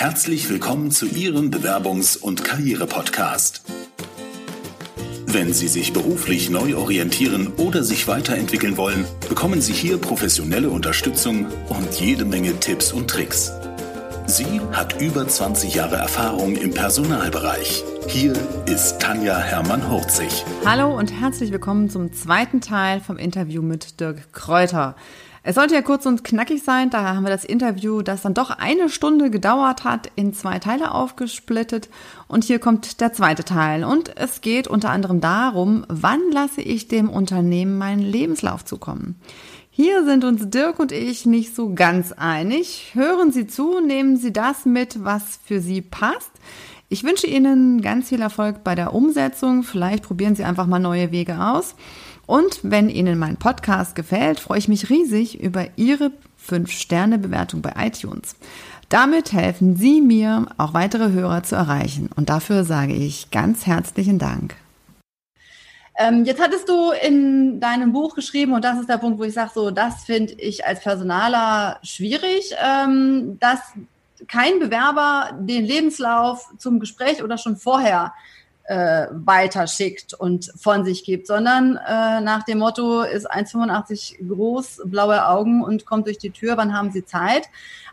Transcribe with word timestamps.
Herzlich 0.00 0.48
willkommen 0.48 0.92
zu 0.92 1.06
Ihrem 1.06 1.50
Bewerbungs- 1.50 2.16
und 2.16 2.44
Karriere-Podcast. 2.44 3.62
Wenn 5.26 5.52
Sie 5.52 5.66
sich 5.66 5.92
beruflich 5.92 6.50
neu 6.50 6.76
orientieren 6.76 7.48
oder 7.56 7.82
sich 7.82 8.06
weiterentwickeln 8.06 8.76
wollen, 8.76 9.04
bekommen 9.28 9.60
Sie 9.60 9.72
hier 9.72 9.98
professionelle 9.98 10.70
Unterstützung 10.70 11.46
und 11.68 11.94
jede 11.98 12.24
Menge 12.24 12.60
Tipps 12.60 12.92
und 12.92 13.10
Tricks. 13.10 13.50
Sie 14.26 14.60
hat 14.70 15.02
über 15.02 15.26
20 15.26 15.74
Jahre 15.74 15.96
Erfahrung 15.96 16.54
im 16.54 16.72
Personalbereich. 16.72 17.82
Hier 18.06 18.34
ist 18.66 19.00
Tanja 19.00 19.36
Hermann-Hurzig. 19.36 20.44
Hallo 20.64 20.96
und 20.96 21.10
herzlich 21.10 21.50
willkommen 21.50 21.90
zum 21.90 22.12
zweiten 22.12 22.60
Teil 22.60 23.00
vom 23.00 23.16
Interview 23.16 23.62
mit 23.62 23.98
Dirk 23.98 24.32
Kräuter. 24.32 24.94
Es 25.42 25.54
sollte 25.54 25.74
ja 25.74 25.82
kurz 25.82 26.04
und 26.06 26.24
knackig 26.24 26.62
sein, 26.62 26.90
daher 26.90 27.14
haben 27.14 27.24
wir 27.24 27.30
das 27.30 27.44
Interview, 27.44 28.02
das 28.02 28.22
dann 28.22 28.34
doch 28.34 28.50
eine 28.50 28.88
Stunde 28.88 29.30
gedauert 29.30 29.84
hat, 29.84 30.10
in 30.16 30.34
zwei 30.34 30.58
Teile 30.58 30.92
aufgesplittet. 30.92 31.88
Und 32.26 32.44
hier 32.44 32.58
kommt 32.58 33.00
der 33.00 33.12
zweite 33.12 33.44
Teil. 33.44 33.84
Und 33.84 34.16
es 34.16 34.40
geht 34.40 34.68
unter 34.68 34.90
anderem 34.90 35.20
darum, 35.20 35.84
wann 35.88 36.20
lasse 36.32 36.60
ich 36.60 36.88
dem 36.88 37.08
Unternehmen 37.08 37.78
meinen 37.78 38.02
Lebenslauf 38.02 38.64
zukommen. 38.64 39.16
Hier 39.70 40.04
sind 40.04 40.24
uns 40.24 40.50
Dirk 40.50 40.80
und 40.80 40.90
ich 40.90 41.24
nicht 41.24 41.54
so 41.54 41.72
ganz 41.72 42.10
einig. 42.10 42.90
Hören 42.94 43.30
Sie 43.30 43.46
zu, 43.46 43.78
nehmen 43.78 44.16
Sie 44.16 44.32
das 44.32 44.64
mit, 44.64 45.04
was 45.04 45.38
für 45.44 45.60
Sie 45.60 45.82
passt. 45.82 46.32
Ich 46.88 47.04
wünsche 47.04 47.28
Ihnen 47.28 47.80
ganz 47.80 48.08
viel 48.08 48.20
Erfolg 48.20 48.64
bei 48.64 48.74
der 48.74 48.92
Umsetzung. 48.92 49.62
Vielleicht 49.62 50.02
probieren 50.02 50.34
Sie 50.34 50.42
einfach 50.42 50.66
mal 50.66 50.78
neue 50.78 51.12
Wege 51.12 51.38
aus. 51.40 51.76
Und 52.28 52.60
wenn 52.62 52.90
Ihnen 52.90 53.18
mein 53.18 53.38
Podcast 53.38 53.94
gefällt, 53.94 54.38
freue 54.38 54.58
ich 54.58 54.68
mich 54.68 54.90
riesig 54.90 55.40
über 55.40 55.64
Ihre 55.76 56.12
5-Sterne-Bewertung 56.46 57.62
bei 57.62 57.72
iTunes. 57.78 58.36
Damit 58.90 59.32
helfen 59.32 59.76
Sie 59.76 60.02
mir, 60.02 60.46
auch 60.58 60.74
weitere 60.74 61.10
Hörer 61.10 61.42
zu 61.42 61.56
erreichen. 61.56 62.10
Und 62.16 62.28
dafür 62.28 62.64
sage 62.64 62.92
ich 62.92 63.30
ganz 63.30 63.66
herzlichen 63.66 64.18
Dank. 64.18 64.56
Ähm, 65.98 66.26
jetzt 66.26 66.42
hattest 66.42 66.68
du 66.68 66.90
in 66.90 67.60
deinem 67.60 67.94
Buch 67.94 68.14
geschrieben, 68.14 68.52
und 68.52 68.62
das 68.62 68.78
ist 68.78 68.90
der 68.90 68.98
Punkt, 68.98 69.18
wo 69.18 69.24
ich 69.24 69.32
sage, 69.32 69.50
so, 69.54 69.70
das 69.70 70.04
finde 70.04 70.34
ich 70.34 70.66
als 70.66 70.80
Personaler 70.80 71.78
schwierig, 71.82 72.54
ähm, 72.62 73.38
dass 73.40 73.60
kein 74.26 74.58
Bewerber 74.58 75.30
den 75.40 75.64
Lebenslauf 75.64 76.52
zum 76.58 76.78
Gespräch 76.78 77.22
oder 77.22 77.38
schon 77.38 77.56
vorher 77.56 78.12
äh, 78.68 79.06
weiterschickt 79.10 80.12
und 80.12 80.52
von 80.56 80.84
sich 80.84 81.02
gibt, 81.02 81.26
sondern 81.26 81.76
äh, 81.76 82.20
nach 82.20 82.42
dem 82.44 82.58
Motto 82.58 83.00
ist 83.00 83.30
1,85 83.30 84.28
groß, 84.28 84.82
blaue 84.84 85.26
Augen 85.26 85.64
und 85.64 85.86
kommt 85.86 86.06
durch 86.06 86.18
die 86.18 86.30
Tür, 86.30 86.58
wann 86.58 86.76
haben 86.76 86.92
Sie 86.92 87.04
Zeit? 87.04 87.48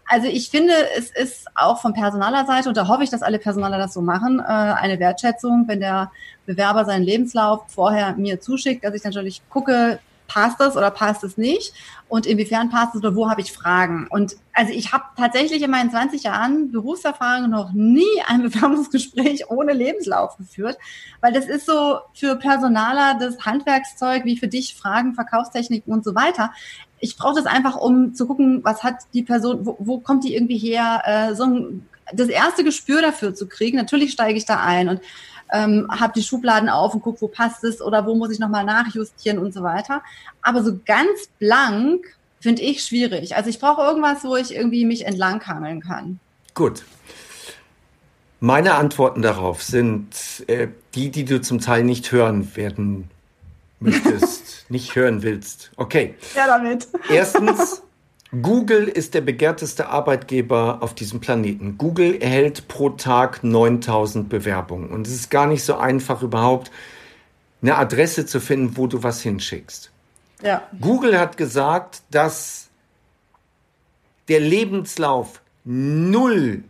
Also 0.07 0.27
ich 0.27 0.49
finde, 0.49 0.73
es 0.97 1.09
ist 1.11 1.47
auch 1.55 1.81
von 1.81 1.93
personaler 1.93 2.45
Seite, 2.45 2.67
und 2.67 2.75
da 2.77 2.89
hoffe 2.89 3.03
ich, 3.03 3.09
dass 3.09 3.23
alle 3.23 3.39
Personaler 3.39 3.77
das 3.77 3.93
so 3.93 4.01
machen, 4.01 4.39
äh, 4.39 4.43
eine 4.43 4.99
Wertschätzung, 4.99 5.63
wenn 5.67 5.79
der 5.79 6.11
Bewerber 6.45 6.83
seinen 6.83 7.03
Lebenslauf 7.03 7.63
vorher 7.67 8.15
mir 8.17 8.41
zuschickt, 8.41 8.83
dass 8.83 8.93
ich 8.93 9.03
natürlich 9.03 9.41
gucke, 9.49 9.99
passt 10.27 10.59
das 10.59 10.75
oder 10.75 10.91
passt 10.91 11.23
es 11.23 11.37
nicht 11.37 11.73
und 12.07 12.25
inwiefern 12.25 12.69
passt 12.69 12.95
es 12.95 13.01
oder 13.01 13.15
wo 13.15 13.29
habe 13.29 13.41
ich 13.41 13.51
Fragen. 13.51 14.07
Und 14.09 14.35
also 14.53 14.71
ich 14.71 14.93
habe 14.93 15.05
tatsächlich 15.17 15.61
in 15.61 15.71
meinen 15.71 15.89
20 15.89 16.23
Jahren 16.23 16.71
Berufserfahrung 16.71 17.49
noch 17.49 17.73
nie 17.73 18.21
ein 18.27 18.41
Bewerbungsgespräch 18.43 19.49
ohne 19.49 19.73
Lebenslauf 19.73 20.37
geführt, 20.37 20.77
weil 21.21 21.33
das 21.33 21.45
ist 21.45 21.65
so 21.65 21.99
für 22.13 22.35
Personaler 22.35 23.17
das 23.19 23.45
Handwerkszeug, 23.45 24.25
wie 24.25 24.37
für 24.37 24.47
dich 24.47 24.75
Fragen, 24.75 25.15
Verkaufstechniken 25.15 25.91
und 25.91 26.03
so 26.03 26.15
weiter. 26.15 26.51
Ich 26.99 27.17
brauche 27.17 27.35
das 27.35 27.45
einfach, 27.45 27.75
um 27.75 28.13
zu 28.13 28.27
gucken, 28.27 28.63
was 28.63 28.83
hat 28.83 28.95
die 29.13 29.23
Person, 29.23 29.65
wo, 29.65 29.75
wo 29.79 29.99
kommt 29.99 30.23
die 30.23 30.35
irgendwie 30.35 30.57
her, 30.57 31.01
äh, 31.05 31.35
so 31.35 31.43
ein, 31.43 31.87
das 32.13 32.29
erste 32.29 32.63
Gespür 32.63 33.01
dafür 33.01 33.33
zu 33.33 33.47
kriegen. 33.47 33.77
Natürlich 33.77 34.11
steige 34.11 34.37
ich 34.37 34.45
da 34.45 34.59
ein 34.59 34.89
und 34.89 35.01
ähm, 35.51 35.87
habe 35.89 36.13
die 36.13 36.23
Schubladen 36.23 36.69
auf 36.69 36.93
und 36.93 37.01
gucke, 37.01 37.21
wo 37.21 37.27
passt 37.27 37.63
es 37.63 37.81
oder 37.81 38.05
wo 38.05 38.15
muss 38.15 38.31
ich 38.31 38.39
nochmal 38.39 38.63
nachjustieren 38.63 39.39
und 39.39 39.53
so 39.53 39.63
weiter. 39.63 40.01
Aber 40.41 40.63
so 40.63 40.79
ganz 40.85 41.27
blank 41.39 42.05
finde 42.39 42.61
ich 42.61 42.83
schwierig. 42.83 43.35
Also 43.35 43.49
ich 43.49 43.59
brauche 43.59 43.81
irgendwas, 43.81 44.23
wo 44.23 44.35
ich 44.35 44.55
irgendwie 44.55 44.85
mich 44.85 45.05
entlanghangeln 45.05 45.81
kann. 45.81 46.19
Gut. 46.53 46.83
Meine 48.39 48.75
Antworten 48.75 49.21
darauf 49.21 49.63
sind 49.63 50.07
äh, 50.47 50.67
die, 50.93 51.09
die 51.09 51.25
du 51.25 51.41
zum 51.41 51.59
Teil 51.59 51.83
nicht 51.83 52.11
hören 52.11 52.55
werden 52.55 53.09
möchtest, 53.79 54.65
nicht 54.69 54.95
hören 54.95 55.23
willst. 55.23 55.71
Okay. 55.77 56.15
Ja, 56.35 56.47
damit. 56.47 56.87
Erstens, 57.09 57.81
Google 58.31 58.87
ist 58.87 59.13
der 59.13 59.21
begehrteste 59.21 59.87
Arbeitgeber 59.87 60.79
auf 60.81 60.93
diesem 60.95 61.19
Planeten. 61.19 61.77
Google 61.77 62.15
erhält 62.21 62.67
pro 62.67 62.89
Tag 62.89 63.43
9000 63.43 64.27
Bewerbungen. 64.29 64.89
Und 64.89 65.07
es 65.07 65.13
ist 65.13 65.29
gar 65.29 65.47
nicht 65.47 65.63
so 65.63 65.75
einfach 65.75 66.21
überhaupt 66.21 66.71
eine 67.61 67.77
Adresse 67.77 68.25
zu 68.25 68.39
finden, 68.39 68.77
wo 68.77 68.87
du 68.87 69.03
was 69.03 69.21
hinschickst. 69.21 69.91
Ja. 70.43 70.63
Google 70.81 71.17
hat 71.19 71.37
gesagt, 71.37 72.01
dass 72.11 72.69
der 74.27 74.39
Lebenslauf 74.39 75.41
null 75.63 76.63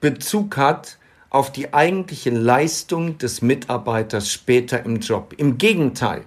Bezug 0.00 0.56
hat 0.56 0.98
auf 1.30 1.52
die 1.52 1.74
eigentliche 1.74 2.30
Leistung 2.30 3.18
des 3.18 3.42
Mitarbeiters 3.42 4.30
später 4.30 4.84
im 4.84 5.00
Job. 5.00 5.34
Im 5.36 5.58
Gegenteil. 5.58 6.24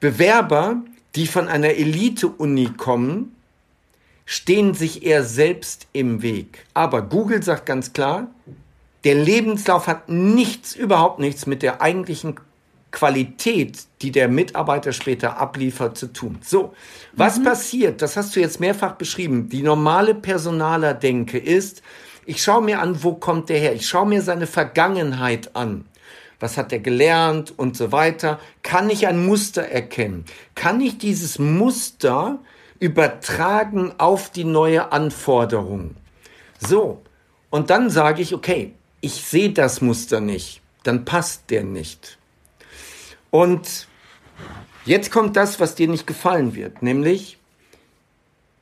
Bewerber 0.00 0.76
die 1.16 1.26
von 1.26 1.48
einer 1.48 1.70
Elite-Uni 1.70 2.70
kommen, 2.76 3.34
stehen 4.26 4.74
sich 4.74 5.04
eher 5.04 5.22
selbst 5.22 5.86
im 5.92 6.22
Weg. 6.22 6.64
Aber 6.74 7.02
Google 7.02 7.42
sagt 7.42 7.66
ganz 7.66 7.92
klar, 7.92 8.28
der 9.04 9.14
Lebenslauf 9.14 9.86
hat 9.86 10.08
nichts, 10.08 10.74
überhaupt 10.74 11.18
nichts 11.18 11.46
mit 11.46 11.62
der 11.62 11.82
eigentlichen 11.82 12.36
Qualität, 12.90 13.86
die 14.02 14.12
der 14.12 14.28
Mitarbeiter 14.28 14.92
später 14.92 15.38
abliefert, 15.38 15.98
zu 15.98 16.12
tun. 16.12 16.38
So, 16.42 16.74
was 17.12 17.38
mhm. 17.38 17.44
passiert? 17.44 18.02
Das 18.02 18.16
hast 18.16 18.34
du 18.34 18.40
jetzt 18.40 18.60
mehrfach 18.60 18.94
beschrieben. 18.94 19.48
Die 19.48 19.62
normale 19.62 20.14
Personaler-Denke 20.14 21.38
ist, 21.38 21.82
ich 22.24 22.42
schaue 22.42 22.62
mir 22.62 22.80
an, 22.80 23.02
wo 23.02 23.14
kommt 23.14 23.50
der 23.50 23.58
her? 23.58 23.74
Ich 23.74 23.86
schaue 23.86 24.06
mir 24.06 24.22
seine 24.22 24.46
Vergangenheit 24.46 25.54
an 25.54 25.84
was 26.44 26.58
hat 26.58 26.74
er 26.74 26.78
gelernt 26.78 27.54
und 27.56 27.74
so 27.74 27.90
weiter. 27.90 28.38
Kann 28.62 28.90
ich 28.90 29.06
ein 29.06 29.24
Muster 29.24 29.62
erkennen? 29.62 30.26
Kann 30.54 30.78
ich 30.82 30.98
dieses 30.98 31.38
Muster 31.38 32.38
übertragen 32.80 33.94
auf 33.96 34.28
die 34.28 34.44
neue 34.44 34.92
Anforderung? 34.92 35.96
So, 36.58 37.00
und 37.48 37.70
dann 37.70 37.88
sage 37.88 38.20
ich, 38.20 38.34
okay, 38.34 38.74
ich 39.00 39.24
sehe 39.24 39.52
das 39.52 39.80
Muster 39.80 40.20
nicht, 40.20 40.60
dann 40.82 41.06
passt 41.06 41.48
der 41.48 41.64
nicht. 41.64 42.18
Und 43.30 43.88
jetzt 44.84 45.10
kommt 45.10 45.36
das, 45.36 45.60
was 45.60 45.74
dir 45.76 45.88
nicht 45.88 46.06
gefallen 46.06 46.54
wird, 46.54 46.82
nämlich 46.82 47.38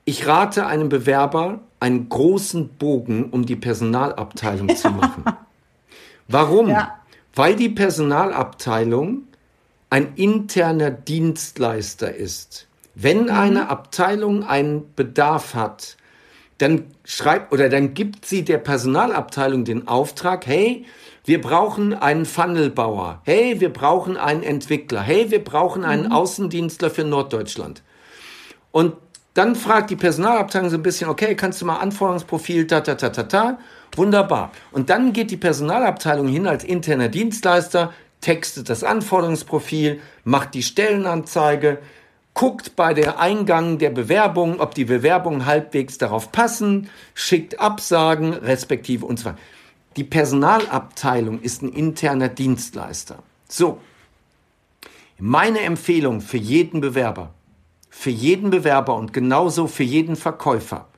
ich 0.04 0.28
rate 0.28 0.66
einem 0.66 0.88
Bewerber, 0.88 1.62
einen 1.80 2.08
großen 2.08 2.68
Bogen 2.68 3.30
um 3.30 3.44
die 3.44 3.56
Personalabteilung 3.56 4.68
ja. 4.68 4.76
zu 4.76 4.90
machen. 4.90 5.24
Warum? 6.28 6.68
Ja 6.68 7.01
weil 7.34 7.56
die 7.56 7.68
Personalabteilung 7.68 9.22
ein 9.90 10.14
interner 10.14 10.90
Dienstleister 10.90 12.14
ist. 12.14 12.66
Wenn 12.94 13.24
mhm. 13.24 13.30
eine 13.30 13.70
Abteilung 13.70 14.44
einen 14.44 14.94
Bedarf 14.94 15.54
hat, 15.54 15.96
dann 16.58 16.84
schreibt 17.04 17.52
oder 17.52 17.68
dann 17.68 17.94
gibt 17.94 18.24
sie 18.24 18.44
der 18.44 18.58
Personalabteilung 18.58 19.64
den 19.64 19.88
Auftrag, 19.88 20.46
hey, 20.46 20.86
wir 21.24 21.40
brauchen 21.40 21.94
einen 21.94 22.24
Funnelbauer. 22.24 23.20
Hey, 23.24 23.60
wir 23.60 23.72
brauchen 23.72 24.16
einen 24.16 24.42
Entwickler. 24.42 25.00
Hey, 25.00 25.30
wir 25.30 25.42
brauchen 25.42 25.84
einen 25.84 26.06
mhm. 26.06 26.12
Außendienstler 26.12 26.90
für 26.90 27.04
Norddeutschland. 27.04 27.82
Und 28.72 28.94
dann 29.34 29.54
fragt 29.54 29.90
die 29.90 29.96
Personalabteilung 29.96 30.70
so 30.70 30.76
ein 30.76 30.82
bisschen, 30.82 31.08
okay, 31.08 31.34
kannst 31.36 31.60
du 31.62 31.66
mal 31.66 31.76
Anforderungsprofil, 31.76 32.66
ta, 32.66 32.80
ta, 32.80 32.96
ta, 32.96 33.10
ta, 33.10 33.22
ta. 33.22 33.58
Wunderbar. 33.94 34.52
Und 34.70 34.90
dann 34.90 35.12
geht 35.12 35.30
die 35.30 35.36
Personalabteilung 35.36 36.28
hin 36.28 36.46
als 36.46 36.64
interner 36.64 37.08
Dienstleister, 37.08 37.92
textet 38.20 38.68
das 38.68 38.84
Anforderungsprofil, 38.84 40.00
macht 40.24 40.54
die 40.54 40.62
Stellenanzeige, 40.62 41.78
guckt 42.34 42.76
bei 42.76 42.94
der 42.94 43.18
Eingang 43.18 43.78
der 43.78 43.90
Bewerbung, 43.90 44.60
ob 44.60 44.74
die 44.74 44.86
Bewerbungen 44.86 45.44
halbwegs 45.44 45.98
darauf 45.98 46.32
passen, 46.32 46.88
schickt 47.14 47.60
Absagen, 47.60 48.32
respektive 48.32 49.04
und 49.04 49.24
weiter. 49.24 49.38
Die 49.96 50.04
Personalabteilung 50.04 51.40
ist 51.40 51.62
ein 51.62 51.72
interner 51.72 52.28
Dienstleister. 52.28 53.18
So. 53.48 53.78
Meine 55.18 55.60
Empfehlung 55.60 56.20
für 56.20 56.38
jeden 56.38 56.80
Bewerber, 56.80 57.34
für 57.90 58.10
jeden 58.10 58.50
Bewerber 58.50 58.96
und 58.96 59.12
genauso 59.12 59.66
für 59.66 59.82
jeden 59.82 60.16
Verkäufer. 60.16 60.88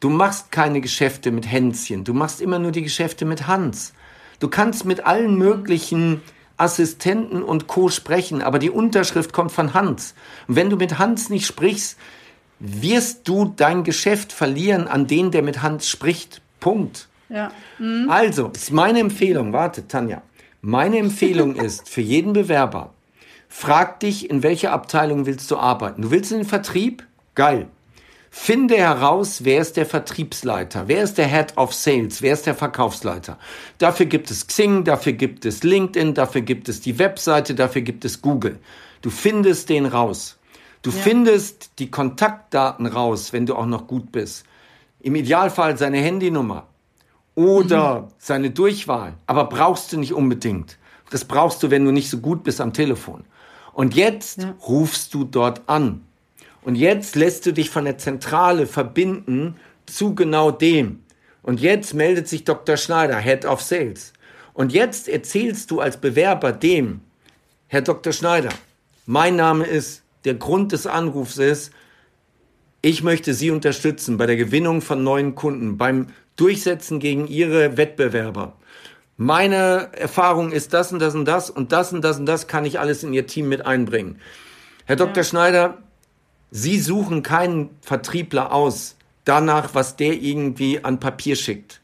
Du 0.00 0.08
machst 0.08 0.50
keine 0.50 0.80
Geschäfte 0.80 1.30
mit 1.30 1.46
Hänschen, 1.46 2.04
du 2.04 2.14
machst 2.14 2.40
immer 2.40 2.58
nur 2.58 2.72
die 2.72 2.82
Geschäfte 2.82 3.26
mit 3.26 3.46
Hans. 3.46 3.92
Du 4.38 4.48
kannst 4.48 4.86
mit 4.86 5.04
allen 5.04 5.36
möglichen 5.36 6.22
Assistenten 6.56 7.42
und 7.42 7.66
Co. 7.66 7.90
sprechen, 7.90 8.40
aber 8.40 8.58
die 8.58 8.70
Unterschrift 8.70 9.32
kommt 9.34 9.52
von 9.52 9.74
Hans. 9.74 10.14
Und 10.48 10.56
wenn 10.56 10.70
du 10.70 10.76
mit 10.76 10.98
Hans 10.98 11.28
nicht 11.28 11.46
sprichst, 11.46 11.98
wirst 12.58 13.28
du 13.28 13.52
dein 13.56 13.84
Geschäft 13.84 14.32
verlieren 14.32 14.88
an 14.88 15.06
den, 15.06 15.30
der 15.30 15.42
mit 15.42 15.62
Hans 15.62 15.88
spricht. 15.88 16.40
Punkt. 16.60 17.08
Ja. 17.28 17.50
Mhm. 17.78 18.10
Also, 18.10 18.48
ist 18.54 18.72
meine 18.72 19.00
Empfehlung, 19.00 19.52
warte, 19.52 19.86
Tanja. 19.86 20.22
Meine 20.62 20.98
Empfehlung 20.98 21.56
ist 21.56 21.88
für 21.88 22.02
jeden 22.02 22.32
Bewerber, 22.32 22.92
frag 23.48 24.00
dich, 24.00 24.30
in 24.30 24.42
welcher 24.42 24.72
Abteilung 24.72 25.26
willst 25.26 25.50
du 25.50 25.56
arbeiten. 25.56 26.02
Du 26.02 26.10
willst 26.10 26.32
in 26.32 26.38
den 26.38 26.46
Vertrieb? 26.46 27.06
Geil. 27.34 27.68
Finde 28.32 28.76
heraus, 28.76 29.44
wer 29.44 29.60
ist 29.60 29.76
der 29.76 29.86
Vertriebsleiter, 29.86 30.86
wer 30.86 31.02
ist 31.02 31.18
der 31.18 31.26
Head 31.26 31.56
of 31.56 31.74
Sales, 31.74 32.22
wer 32.22 32.32
ist 32.32 32.46
der 32.46 32.54
Verkaufsleiter. 32.54 33.38
Dafür 33.78 34.06
gibt 34.06 34.30
es 34.30 34.46
Xing, 34.46 34.84
dafür 34.84 35.14
gibt 35.14 35.44
es 35.44 35.64
LinkedIn, 35.64 36.14
dafür 36.14 36.42
gibt 36.42 36.68
es 36.68 36.80
die 36.80 37.00
Webseite, 37.00 37.56
dafür 37.56 37.82
gibt 37.82 38.04
es 38.04 38.22
Google. 38.22 38.60
Du 39.02 39.10
findest 39.10 39.68
den 39.68 39.84
raus. 39.84 40.38
Du 40.82 40.90
ja. 40.90 40.96
findest 40.96 41.72
die 41.80 41.90
Kontaktdaten 41.90 42.86
raus, 42.86 43.32
wenn 43.32 43.46
du 43.46 43.56
auch 43.56 43.66
noch 43.66 43.88
gut 43.88 44.12
bist. 44.12 44.44
Im 45.00 45.16
Idealfall 45.16 45.76
seine 45.76 45.98
Handynummer 45.98 46.68
oder 47.34 48.02
mhm. 48.02 48.06
seine 48.18 48.50
Durchwahl. 48.50 49.14
Aber 49.26 49.44
brauchst 49.46 49.92
du 49.92 49.98
nicht 49.98 50.14
unbedingt. 50.14 50.78
Das 51.10 51.24
brauchst 51.24 51.62
du, 51.64 51.70
wenn 51.70 51.84
du 51.84 51.90
nicht 51.90 52.08
so 52.08 52.18
gut 52.18 52.44
bist 52.44 52.60
am 52.60 52.72
Telefon. 52.72 53.24
Und 53.72 53.96
jetzt 53.96 54.42
ja. 54.42 54.54
rufst 54.68 55.14
du 55.14 55.24
dort 55.24 55.68
an. 55.68 56.02
Und 56.62 56.74
jetzt 56.74 57.16
lässt 57.16 57.46
du 57.46 57.52
dich 57.52 57.70
von 57.70 57.84
der 57.84 57.98
Zentrale 57.98 58.66
verbinden 58.66 59.56
zu 59.86 60.14
genau 60.14 60.50
dem. 60.50 61.02
Und 61.42 61.60
jetzt 61.60 61.94
meldet 61.94 62.28
sich 62.28 62.44
Dr. 62.44 62.76
Schneider, 62.76 63.18
Head 63.18 63.44
of 63.46 63.62
Sales. 63.62 64.12
Und 64.52 64.72
jetzt 64.72 65.08
erzählst 65.08 65.70
du 65.70 65.80
als 65.80 65.96
Bewerber 65.96 66.52
dem, 66.52 67.00
Herr 67.68 67.82
Dr. 67.82 68.12
Schneider, 68.12 68.50
mein 69.06 69.36
Name 69.36 69.64
ist, 69.64 70.02
der 70.24 70.34
Grund 70.34 70.72
des 70.72 70.86
Anrufs 70.86 71.38
ist, 71.38 71.72
ich 72.82 73.02
möchte 73.02 73.34
Sie 73.34 73.50
unterstützen 73.50 74.16
bei 74.16 74.26
der 74.26 74.36
Gewinnung 74.36 74.80
von 74.80 75.02
neuen 75.02 75.34
Kunden, 75.34 75.76
beim 75.76 76.08
Durchsetzen 76.36 76.98
gegen 76.98 77.26
Ihre 77.26 77.76
Wettbewerber. 77.76 78.56
Meine 79.16 79.90
Erfahrung 79.92 80.50
ist 80.50 80.72
das 80.72 80.92
und 80.92 80.98
das 80.98 81.14
und 81.14 81.26
das 81.26 81.50
und 81.50 81.72
das 81.72 81.92
und 81.92 82.02
das 82.02 82.18
und 82.18 82.26
das 82.26 82.46
kann 82.46 82.64
ich 82.64 82.80
alles 82.80 83.02
in 83.02 83.12
Ihr 83.12 83.26
Team 83.26 83.48
mit 83.50 83.66
einbringen. 83.66 84.18
Herr 84.86 84.96
Dr. 84.96 85.18
Ja. 85.18 85.24
Schneider, 85.24 85.78
Sie 86.50 86.80
suchen 86.80 87.22
keinen 87.22 87.70
Vertriebler 87.80 88.52
aus 88.52 88.96
danach, 89.24 89.74
was 89.74 89.96
der 89.96 90.14
irgendwie 90.14 90.82
an 90.82 90.98
Papier 90.98 91.36
schickt. 91.36 91.80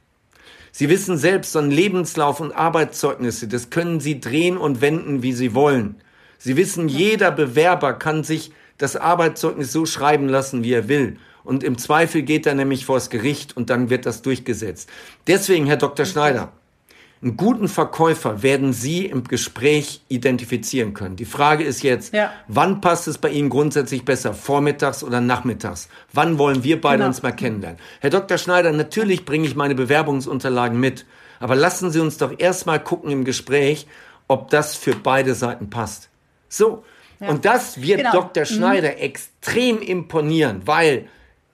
Sie 0.72 0.88
wissen 0.88 1.16
selbst, 1.16 1.52
so 1.52 1.58
ein 1.58 1.70
Lebenslauf 1.70 2.40
und 2.40 2.52
Arbeitszeugnisse, 2.52 3.48
das 3.48 3.70
können 3.70 4.00
Sie 4.00 4.20
drehen 4.20 4.58
und 4.58 4.80
wenden, 4.80 5.22
wie 5.22 5.32
Sie 5.32 5.54
wollen. 5.54 5.96
Sie 6.38 6.56
wissen, 6.56 6.88
jeder 6.88 7.30
Bewerber 7.30 7.94
kann 7.94 8.24
sich 8.24 8.52
das 8.76 8.96
Arbeitszeugnis 8.96 9.72
so 9.72 9.86
schreiben 9.86 10.28
lassen, 10.28 10.64
wie 10.64 10.72
er 10.72 10.88
will. 10.88 11.16
Und 11.44 11.62
im 11.62 11.78
Zweifel 11.78 12.22
geht 12.22 12.44
er 12.44 12.54
nämlich 12.54 12.84
vors 12.84 13.08
Gericht 13.08 13.56
und 13.56 13.70
dann 13.70 13.88
wird 13.88 14.04
das 14.04 14.20
durchgesetzt. 14.20 14.90
Deswegen, 15.26 15.66
Herr 15.66 15.76
Dr. 15.76 16.04
Schneider, 16.04 16.52
einen 17.26 17.36
guten 17.36 17.66
Verkäufer 17.66 18.44
werden 18.44 18.72
Sie 18.72 19.04
im 19.04 19.24
Gespräch 19.24 20.00
identifizieren 20.06 20.94
können. 20.94 21.16
Die 21.16 21.24
Frage 21.24 21.64
ist 21.64 21.82
jetzt, 21.82 22.14
ja. 22.14 22.32
wann 22.46 22.80
passt 22.80 23.08
es 23.08 23.18
bei 23.18 23.30
Ihnen 23.30 23.48
grundsätzlich 23.48 24.04
besser, 24.04 24.32
vormittags 24.32 25.02
oder 25.02 25.20
nachmittags? 25.20 25.88
Wann 26.12 26.38
wollen 26.38 26.62
wir 26.62 26.80
beide 26.80 26.98
genau. 26.98 27.08
uns 27.08 27.24
mal 27.24 27.32
kennenlernen? 27.32 27.80
Herr 27.98 28.10
Dr. 28.10 28.38
Schneider, 28.38 28.70
natürlich 28.70 29.24
bringe 29.24 29.48
ich 29.48 29.56
meine 29.56 29.74
Bewerbungsunterlagen 29.74 30.78
mit, 30.78 31.04
aber 31.40 31.56
lassen 31.56 31.90
Sie 31.90 31.98
uns 31.98 32.16
doch 32.16 32.32
erstmal 32.38 32.78
gucken 32.78 33.10
im 33.10 33.24
Gespräch, 33.24 33.88
ob 34.28 34.50
das 34.50 34.76
für 34.76 34.94
beide 34.94 35.34
Seiten 35.34 35.68
passt. 35.68 36.10
So. 36.48 36.84
Ja. 37.18 37.28
Und 37.28 37.44
das 37.44 37.82
wird 37.82 37.98
genau. 37.98 38.12
Dr. 38.12 38.44
Mhm. 38.44 38.46
Schneider 38.46 38.92
mhm. 38.92 38.98
extrem 38.98 39.82
imponieren, 39.82 40.62
weil 40.66 41.08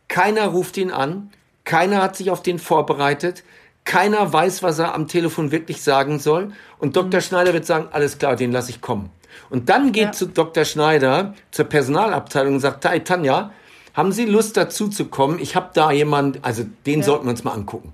keiner 0.09 0.49
ruft 0.49 0.77
ihn 0.77 0.91
an, 0.91 1.31
keiner 1.65 2.03
hat 2.03 2.17
sich 2.17 2.31
auf 2.31 2.43
den 2.43 2.59
vorbereitet, 2.59 3.43
keiner 3.85 4.33
weiß, 4.33 4.63
was 4.63 4.79
er 4.79 4.95
am 4.95 5.09
Telefon 5.09 5.51
wirklich 5.51 5.83
sagen 5.83 6.19
soll. 6.19 6.53
Und 6.79 6.97
Dr. 6.97 7.21
Mhm. 7.21 7.25
Schneider 7.25 7.53
wird 7.53 7.67
sagen, 7.67 7.89
alles 7.93 8.19
klar, 8.19 8.37
den 8.37 8.53
lasse 8.53 8.71
ich 8.71 8.81
kommen. 8.81 9.11
Und 9.51 9.69
dann 9.69 9.93
geht 9.93 10.05
ja. 10.05 10.13
zu 10.13 10.27
Dr. 10.27 10.65
Schneider 10.65 11.35
zur 11.51 11.65
Personalabteilung 11.67 12.55
und 12.55 12.61
sagt, 12.61 12.85
hey 12.85 13.01
Tanja, 13.01 13.53
haben 13.95 14.13
Sie 14.13 14.25
Lust 14.25 14.57
dazu 14.57 14.89
zu 14.89 15.07
kommen? 15.07 15.39
Ich 15.39 15.57
habe 15.57 15.71
da 15.75 15.91
jemand, 15.91 16.45
also 16.45 16.65
den 16.87 17.01
ja. 17.01 17.07
sollten 17.07 17.27
wir 17.27 17.31
uns 17.31 17.45
mal 17.45 17.53
angucken. 17.53 17.93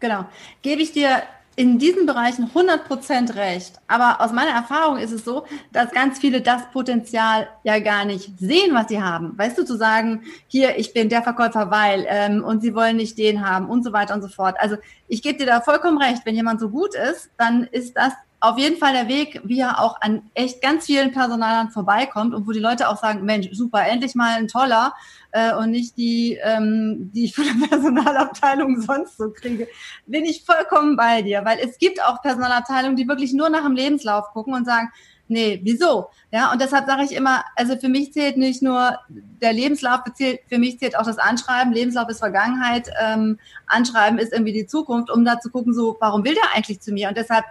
Genau. 0.00 0.24
Gebe 0.62 0.82
ich 0.82 0.92
dir 0.92 1.22
in 1.60 1.78
diesen 1.78 2.06
Bereichen 2.06 2.50
100% 2.54 3.34
recht. 3.34 3.74
Aber 3.86 4.22
aus 4.22 4.32
meiner 4.32 4.52
Erfahrung 4.52 4.96
ist 4.96 5.12
es 5.12 5.26
so, 5.26 5.44
dass 5.72 5.90
ganz 5.90 6.18
viele 6.18 6.40
das 6.40 6.70
Potenzial 6.72 7.48
ja 7.64 7.78
gar 7.80 8.06
nicht 8.06 8.30
sehen, 8.38 8.74
was 8.74 8.88
sie 8.88 9.02
haben. 9.02 9.36
Weißt 9.36 9.58
du, 9.58 9.66
zu 9.66 9.76
sagen, 9.76 10.22
hier, 10.46 10.78
ich 10.78 10.94
bin 10.94 11.10
der 11.10 11.22
Verkäufer, 11.22 11.70
weil, 11.70 12.06
ähm, 12.08 12.42
und 12.42 12.62
sie 12.62 12.74
wollen 12.74 12.96
nicht 12.96 13.18
den 13.18 13.46
haben 13.46 13.68
und 13.68 13.84
so 13.84 13.92
weiter 13.92 14.14
und 14.14 14.22
so 14.22 14.28
fort. 14.28 14.56
Also 14.58 14.76
ich 15.06 15.20
gebe 15.20 15.36
dir 15.36 15.44
da 15.44 15.60
vollkommen 15.60 15.98
recht. 15.98 16.24
Wenn 16.24 16.34
jemand 16.34 16.60
so 16.60 16.70
gut 16.70 16.94
ist, 16.94 17.28
dann 17.36 17.64
ist 17.64 17.94
das 17.94 18.14
auf 18.40 18.58
jeden 18.58 18.78
Fall 18.78 18.94
der 18.94 19.08
Weg, 19.08 19.40
wie 19.44 19.60
er 19.60 19.80
auch 19.80 20.00
an 20.00 20.22
echt 20.34 20.62
ganz 20.62 20.86
vielen 20.86 21.12
Personalern 21.12 21.70
vorbeikommt 21.70 22.34
und 22.34 22.46
wo 22.46 22.52
die 22.52 22.58
Leute 22.58 22.88
auch 22.88 22.96
sagen, 22.96 23.24
Mensch, 23.24 23.48
super, 23.52 23.86
endlich 23.86 24.14
mal 24.14 24.36
ein 24.36 24.48
toller 24.48 24.94
äh, 25.32 25.54
und 25.54 25.70
nicht 25.70 25.98
die, 25.98 26.38
ähm, 26.42 27.10
die 27.14 27.26
ich 27.26 27.34
von 27.34 27.44
der 27.44 27.66
Personalabteilung 27.68 28.80
sonst 28.80 29.18
so 29.18 29.30
kriege, 29.30 29.68
bin 30.06 30.24
ich 30.24 30.44
vollkommen 30.44 30.96
bei 30.96 31.20
dir, 31.20 31.44
weil 31.44 31.58
es 31.58 31.78
gibt 31.78 32.02
auch 32.02 32.22
Personalabteilungen, 32.22 32.96
die 32.96 33.06
wirklich 33.06 33.34
nur 33.34 33.50
nach 33.50 33.62
dem 33.62 33.74
Lebenslauf 33.74 34.30
gucken 34.32 34.54
und 34.54 34.64
sagen, 34.64 34.90
nee, 35.28 35.60
wieso? 35.62 36.08
Ja, 36.32 36.50
und 36.50 36.60
deshalb 36.60 36.86
sage 36.86 37.04
ich 37.04 37.12
immer, 37.12 37.44
also 37.56 37.76
für 37.76 37.88
mich 37.88 38.12
zählt 38.12 38.38
nicht 38.38 38.62
nur 38.62 38.98
der 39.08 39.52
Lebenslauf, 39.52 40.00
für 40.16 40.58
mich 40.58 40.78
zählt 40.78 40.98
auch 40.98 41.04
das 41.04 41.18
Anschreiben. 41.18 41.72
Lebenslauf 41.72 42.08
ist 42.08 42.18
Vergangenheit, 42.18 42.90
ähm, 43.00 43.38
Anschreiben 43.66 44.18
ist 44.18 44.32
irgendwie 44.32 44.52
die 44.52 44.66
Zukunft, 44.66 45.10
um 45.10 45.24
da 45.24 45.38
zu 45.38 45.50
gucken, 45.50 45.72
so, 45.72 45.96
warum 46.00 46.24
will 46.24 46.34
der 46.34 46.54
eigentlich 46.54 46.80
zu 46.80 46.92
mir? 46.92 47.08
Und 47.08 47.16
deshalb 47.16 47.44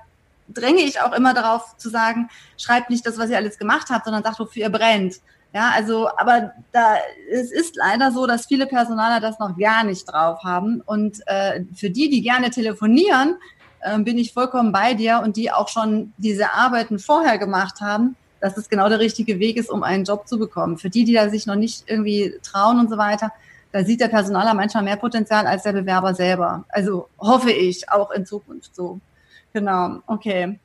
dränge 0.54 0.81
ich 0.81 1.01
auch 1.01 1.13
immer 1.13 1.34
darauf 1.34 1.78
zu 1.78 1.90
sagen, 1.90 2.30
schreibt 2.57 2.90
nicht 2.90 3.06
das, 3.06 3.18
was 3.18 3.30
ihr 3.30 3.38
alles 3.38 3.57
gemacht 3.57 3.88
habt, 3.90 4.06
sondern 4.06 4.24
sagt, 4.24 4.40
wofür 4.40 4.63
ihr 4.63 4.69
brennt. 4.69 5.16
Ja, 5.54 5.72
also, 5.74 6.10
aber 6.16 6.54
da, 6.72 6.98
es 7.31 7.51
ist 7.51 7.75
leider 7.75 8.12
so, 8.12 8.28
dass 8.28 8.46
viele 8.46 8.68
Personaler 8.68 9.19
das 9.19 9.40
noch 9.40 9.57
gar 9.57 9.84
nicht 9.84 10.06
drauf 10.06 10.44
haben. 10.44 10.81
Und 10.86 11.22
äh, 11.25 11.63
für 11.74 11.90
die, 11.90 12.10
die 12.10 12.22
gerne 12.22 12.51
telefonieren, 12.51 13.36
äh, 13.81 13.98
bin 14.00 14.18
ich 14.18 14.34
vollkommen 14.34 14.72
bei 14.72 14.94
dir 14.94 15.22
und 15.24 15.38
die 15.38 15.51
auch 15.51 15.68
schon 15.68 16.13
diese 16.18 16.54
Arbeiten 16.54 17.00
vorher 17.00 17.40
gemacht 17.40 17.81
haben, 17.81 18.16
dass 18.42 18.57
es 18.57 18.69
genau 18.69 18.90
der 18.90 19.00
richtige 19.00 19.40
Weg 19.40 19.57
ist, 19.57 19.72
um 19.72 19.84
einen 19.84 20.04
Job 20.04 20.28
zu 20.28 20.38
bekommen. 20.38 20.78
Für 20.78 20.90
die, 20.90 21.04
die 21.04 21.13
da 21.13 21.30
sich 21.30 21.48
noch 21.48 21.56
nicht 21.56 21.84
irgendwie 21.88 22.36
trauen 22.44 22.80
und 22.80 22.90
so 22.90 22.98
weiter, 22.98 23.31
da 23.72 23.84
sieht 23.84 24.02
der 24.02 24.07
Personaler 24.07 24.54
manchmal 24.54 24.84
mehr 24.84 24.98
Potenzial 24.98 25.45
als 25.45 25.63
der 25.63 25.74
Bewerber 25.74 26.13
selber. 26.13 26.66
Also 26.69 27.07
hoffe 27.19 27.52
ich 27.52 27.92
auch 27.92 28.12
in 28.12 28.26
Zukunft 28.26 28.76
so. 28.76 29.00
Genau, 29.53 29.99
okay. 30.07 30.59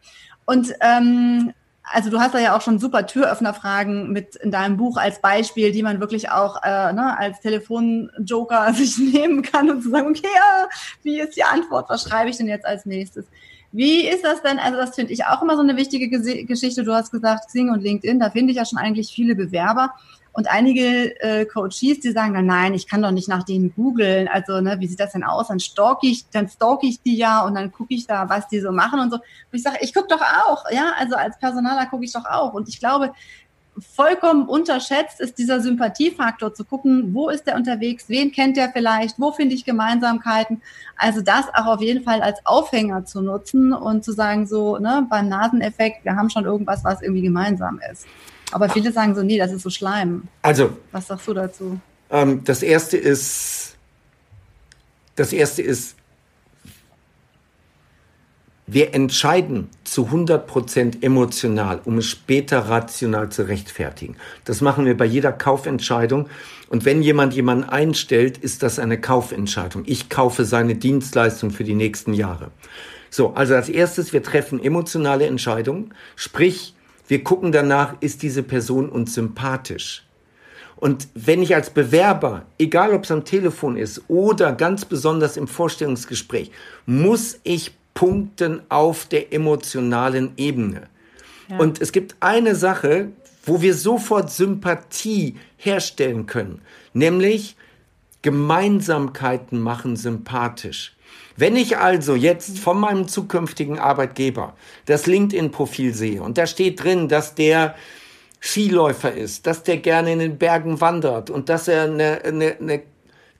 Und 0.44 0.74
ähm, 0.80 1.52
also 1.84 2.10
du 2.10 2.18
hast 2.18 2.34
da 2.34 2.38
ja 2.38 2.56
auch 2.56 2.62
schon 2.62 2.78
super 2.78 3.06
Türöffnerfragen 3.06 4.10
mit 4.10 4.36
in 4.36 4.50
deinem 4.50 4.76
Buch 4.76 4.96
als 4.96 5.20
Beispiel, 5.20 5.72
die 5.72 5.82
man 5.82 6.00
wirklich 6.00 6.30
auch 6.30 6.62
äh, 6.62 6.92
ne, 6.92 7.16
als 7.18 7.40
Telefonjoker 7.40 8.72
sich 8.74 8.98
nehmen 8.98 9.42
kann 9.42 9.70
und 9.70 9.82
zu 9.82 9.90
sagen, 9.90 10.08
okay, 10.08 10.28
ja, 10.34 10.68
wie 11.02 11.20
ist 11.20 11.36
die 11.36 11.44
Antwort? 11.44 11.90
Was 11.90 12.02
schreibe 12.02 12.30
ich 12.30 12.36
denn 12.36 12.48
jetzt 12.48 12.66
als 12.66 12.86
nächstes? 12.86 13.26
Wie 13.72 14.06
ist 14.06 14.24
das 14.24 14.40
denn? 14.40 14.58
Also 14.58 14.78
das 14.78 14.94
finde 14.94 15.12
ich 15.12 15.24
auch 15.26 15.42
immer 15.42 15.56
so 15.56 15.62
eine 15.62 15.76
wichtige 15.76 16.08
Geschichte. 16.08 16.84
Du 16.84 16.94
hast 16.94 17.10
gesagt, 17.10 17.48
Xing 17.48 17.70
und 17.70 17.82
LinkedIn, 17.82 18.20
da 18.20 18.30
finde 18.30 18.52
ich 18.52 18.56
ja 18.56 18.64
schon 18.64 18.78
eigentlich 18.78 19.12
viele 19.12 19.34
Bewerber. 19.34 19.90
Und 20.36 20.50
einige 20.50 21.18
äh, 21.20 21.46
Coaches, 21.46 22.00
die 22.00 22.10
sagen 22.10 22.34
dann, 22.34 22.46
nein, 22.46 22.74
ich 22.74 22.88
kann 22.88 23.00
doch 23.00 23.12
nicht 23.12 23.28
nach 23.28 23.44
denen 23.44 23.72
googeln. 23.72 24.26
Also, 24.26 24.60
ne, 24.60 24.76
wie 24.80 24.88
sieht 24.88 24.98
das 24.98 25.12
denn 25.12 25.22
aus? 25.22 25.46
Dann 25.46 25.60
stalk 25.60 26.00
ich, 26.02 26.28
dann 26.30 26.48
stalk 26.48 26.82
ich 26.82 27.00
die 27.00 27.16
ja 27.16 27.46
und 27.46 27.54
dann 27.54 27.70
gucke 27.70 27.94
ich 27.94 28.08
da, 28.08 28.28
was 28.28 28.48
die 28.48 28.58
so 28.58 28.72
machen 28.72 28.98
und 28.98 29.10
so. 29.10 29.16
Und 29.16 29.22
ich 29.52 29.62
sage, 29.62 29.78
ich 29.80 29.94
gucke 29.94 30.08
doch 30.08 30.20
auch, 30.20 30.64
ja, 30.72 30.92
also 30.98 31.14
als 31.14 31.38
Personaler 31.38 31.86
gucke 31.86 32.04
ich 32.04 32.12
doch 32.12 32.24
auch. 32.24 32.52
Und 32.52 32.68
ich 32.68 32.80
glaube, 32.80 33.12
vollkommen 33.78 34.49
unterschätzt 34.49 35.21
ist 35.21 35.38
dieser 35.38 35.61
Sympathiefaktor 35.61 36.54
zu 36.54 36.64
gucken, 36.64 37.14
wo 37.14 37.28
ist 37.28 37.47
der 37.47 37.57
unterwegs, 37.57 38.04
wen 38.09 38.33
kennt 38.33 38.57
der 38.57 38.71
vielleicht, 38.71 39.19
wo 39.19 39.33
finde 39.33 39.54
ich 39.54 39.64
Gemeinsamkeiten. 39.64 40.62
Also 40.97 41.21
das 41.21 41.47
auch 41.54 41.66
auf 41.66 41.81
jeden 41.81 42.04
Fall 42.04 42.23
als 42.23 42.38
Aufhänger 42.45 43.04
zu 43.04 43.21
nutzen 43.21 43.73
und 43.73 44.04
zu 44.04 44.12
sagen, 44.12 44.47
so 44.47 44.78
ne, 44.78 45.07
beim 45.09 45.28
Naseneffekt, 45.28 46.04
wir 46.04 46.16
haben 46.16 46.31
schon 46.31 46.45
irgendwas, 46.45 46.85
was 46.85 47.02
irgendwie 47.02 47.23
gemeinsam 47.23 47.81
ist. 47.90 48.07
Aber 48.52 48.69
viele 48.69 48.93
sagen 48.93 49.14
so, 49.14 49.23
nee, 49.23 49.38
das 49.38 49.52
ist 49.52 49.62
so 49.62 49.71
Schleim. 49.71 50.28
Also. 50.43 50.76
Was 50.93 51.09
sagst 51.09 51.26
du 51.26 51.35
dazu? 51.35 51.81
Ähm, 52.11 52.43
das 52.45 52.62
erste 52.62 52.97
ist, 52.97 53.76
das 55.16 55.33
erste 55.33 55.62
ist, 55.62 55.97
wir 58.66 58.94
entscheiden 58.94 59.68
zu 59.85 60.06
100% 60.06 61.02
emotional, 61.02 61.80
um 61.85 61.99
es 61.99 62.06
später 62.06 62.61
rational 62.61 63.28
zu 63.28 63.47
rechtfertigen. 63.47 64.16
Das 64.47 64.62
machen 64.62 64.87
wir 64.87 64.97
bei 64.97 65.04
jeder 65.04 65.33
Kaufentscheidung. 65.33 66.28
Und 66.71 66.87
wenn 66.87 67.02
jemand 67.02 67.35
jemanden 67.35 67.64
einstellt, 67.64 68.38
ist 68.38 68.62
das 68.62 68.78
eine 68.78 68.99
Kaufentscheidung. 68.99 69.83
Ich 69.87 70.09
kaufe 70.09 70.47
seine 70.47 70.76
Dienstleistung 70.76 71.50
für 71.50 71.64
die 71.64 71.75
nächsten 71.75 72.14
Jahre. 72.14 72.50
So, 73.11 73.35
also 73.35 73.54
als 73.54 73.68
erstes, 73.68 74.12
wir 74.14 74.23
treffen 74.23 74.62
emotionale 74.62 75.26
Entscheidungen. 75.26 75.92
Sprich, 76.16 76.75
wir 77.06 77.23
gucken 77.23 77.52
danach, 77.52 77.94
ist 78.00 78.23
diese 78.23 78.42
Person 78.42 78.88
uns 78.88 79.14
sympathisch. 79.14 80.06
Und 80.76 81.09
wenn 81.14 81.42
ich 81.42 81.54
als 81.54 81.71
Bewerber, 81.71 82.47
egal 82.59 82.94
ob 82.94 83.04
es 83.04 83.11
am 83.11 83.25
Telefon 83.25 83.76
ist 83.76 84.02
oder 84.09 84.52
ganz 84.52 84.85
besonders 84.85 85.37
im 85.37 85.47
Vorstellungsgespräch, 85.47 86.50
muss 86.87 87.38
ich 87.44 87.73
punkten 87.94 88.62
auf 88.68 89.06
der 89.06 89.32
emotionalen 89.32 90.32
Ebene. 90.36 90.88
Ja. 91.48 91.58
Und 91.58 91.80
es 91.80 91.92
gibt 91.92 92.16
eine 92.20 92.54
Sache, 92.54 93.12
wo 93.44 93.62
wir 93.62 93.74
sofort 93.74 94.30
Sympathie 94.30 95.36
herstellen 95.56 96.26
können, 96.26 96.62
nämlich 96.92 97.56
Gemeinsamkeiten 98.22 99.60
machen 99.60 99.96
sympathisch. 99.96 100.96
Wenn 101.36 101.56
ich 101.56 101.78
also 101.78 102.14
jetzt 102.14 102.58
von 102.58 102.78
meinem 102.78 103.08
zukünftigen 103.08 103.78
Arbeitgeber 103.78 104.54
das 104.86 105.06
LinkedIn-Profil 105.06 105.92
sehe 105.92 106.22
und 106.22 106.38
da 106.38 106.46
steht 106.46 106.82
drin, 106.82 107.08
dass 107.08 107.34
der 107.34 107.74
Skiläufer 108.40 109.12
ist, 109.12 109.46
dass 109.46 109.62
der 109.62 109.78
gerne 109.78 110.12
in 110.12 110.18
den 110.20 110.38
Bergen 110.38 110.80
wandert 110.80 111.30
und 111.30 111.48
dass 111.48 111.66
er 111.66 111.84
eine, 111.84 112.22
eine, 112.24 112.56
eine 112.60 112.82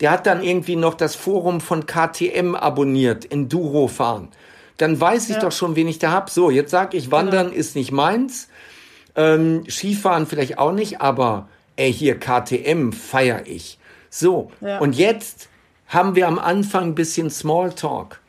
der 0.01 0.11
hat 0.11 0.27
dann 0.27 0.43
irgendwie 0.43 0.77
noch 0.77 0.95
das 0.95 1.15
Forum 1.15 1.61
von 1.61 1.87
KTM 1.87 2.55
abonniert, 2.55 3.31
Enduro 3.31 3.89
fahren. 3.89 4.29
Dann 4.77 5.01
weiß 5.01 5.31
ich 5.31 5.37
ja. 5.37 5.41
doch 5.41 5.53
schon, 5.53 5.77
wen 5.77 5.89
ich 5.89 5.99
da 5.99 6.11
hab. 6.11 6.31
So, 6.31 6.51
jetzt 6.51 6.71
sag 6.71 6.95
ich, 6.95 7.11
Wandern 7.11 7.49
genau. 7.49 7.59
ist 7.59 7.77
nicht 7.77 7.93
meins. 7.93 8.49
Ähm, 9.15 9.65
Skifahren 9.69 10.27
vielleicht 10.27 10.59
auch 10.59 10.73
nicht, 10.73 11.01
aber 11.01 11.49
ey, 11.77 11.93
hier 11.93 12.19
KTM 12.19 12.93
feier 12.93 13.43
ich. 13.47 13.79
So, 14.11 14.51
ja. 14.61 14.79
und 14.79 14.97
jetzt 14.97 15.49
haben 15.87 16.17
wir 16.17 16.27
am 16.27 16.39
Anfang 16.39 16.85
ein 16.85 16.95
bisschen 16.95 17.31
Smalltalk. 17.31 18.21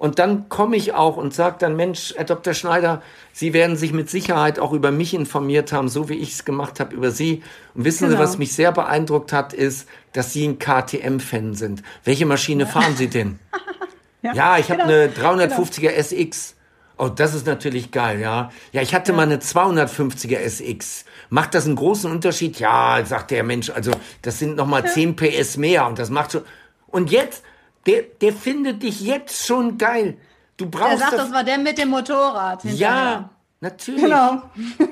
Und 0.00 0.18
dann 0.18 0.48
komme 0.48 0.76
ich 0.76 0.94
auch 0.94 1.18
und 1.18 1.34
sage 1.34 1.56
dann, 1.58 1.76
Mensch, 1.76 2.14
Herr 2.16 2.24
Dr. 2.24 2.54
Schneider, 2.54 3.02
Sie 3.34 3.52
werden 3.52 3.76
sich 3.76 3.92
mit 3.92 4.08
Sicherheit 4.08 4.58
auch 4.58 4.72
über 4.72 4.90
mich 4.90 5.12
informiert 5.12 5.72
haben, 5.72 5.90
so 5.90 6.08
wie 6.08 6.14
ich 6.14 6.32
es 6.32 6.46
gemacht 6.46 6.80
habe 6.80 6.94
über 6.94 7.10
Sie. 7.10 7.42
Und 7.74 7.84
wissen 7.84 8.06
genau. 8.08 8.16
Sie, 8.16 8.22
was 8.24 8.38
mich 8.38 8.54
sehr 8.54 8.72
beeindruckt 8.72 9.34
hat, 9.34 9.52
ist, 9.52 9.86
dass 10.14 10.32
Sie 10.32 10.48
ein 10.48 10.58
KTM-Fan 10.58 11.52
sind. 11.52 11.82
Welche 12.02 12.24
Maschine 12.24 12.66
fahren 12.66 12.96
Sie 12.96 13.08
denn? 13.08 13.40
ja, 14.22 14.32
ja, 14.32 14.58
ich 14.58 14.68
genau. 14.68 14.84
habe 14.84 14.94
eine 14.94 15.08
350er 15.08 15.80
genau. 15.80 15.92
SX. 15.92 16.56
Oh, 16.96 17.10
das 17.10 17.34
ist 17.34 17.46
natürlich 17.46 17.90
geil, 17.90 18.20
ja. 18.20 18.50
Ja, 18.72 18.80
ich 18.80 18.94
hatte 18.94 19.12
ja. 19.12 19.16
mal 19.16 19.24
eine 19.24 19.36
250er 19.36 20.38
SX. 20.38 21.04
Macht 21.28 21.52
das 21.52 21.66
einen 21.66 21.76
großen 21.76 22.10
Unterschied? 22.10 22.58
Ja, 22.58 23.04
sagt 23.04 23.32
der 23.32 23.44
Mensch, 23.44 23.68
also 23.68 23.90
das 24.22 24.38
sind 24.38 24.56
nochmal 24.56 24.82
ja. 24.82 24.92
10 24.92 25.16
PS 25.16 25.58
mehr 25.58 25.86
und 25.86 25.98
das 25.98 26.08
macht 26.08 26.32
schon. 26.32 26.42
Und 26.86 27.10
jetzt, 27.10 27.44
der, 27.86 28.02
der 28.20 28.32
findet 28.32 28.82
dich 28.82 29.00
jetzt 29.00 29.46
schon 29.46 29.78
geil. 29.78 30.16
Du 30.56 30.66
brauchst. 30.66 30.92
Der 30.92 30.98
sagt, 30.98 31.12
das, 31.12 31.20
das 31.22 31.32
war 31.32 31.44
der 31.44 31.58
mit 31.58 31.78
dem 31.78 31.88
Motorrad. 31.88 32.62
Hinterher. 32.62 32.88
Ja, 32.88 33.30
natürlich. 33.60 34.02
Genau. 34.02 34.42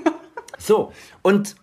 so, 0.58 0.92
und, 1.22 1.56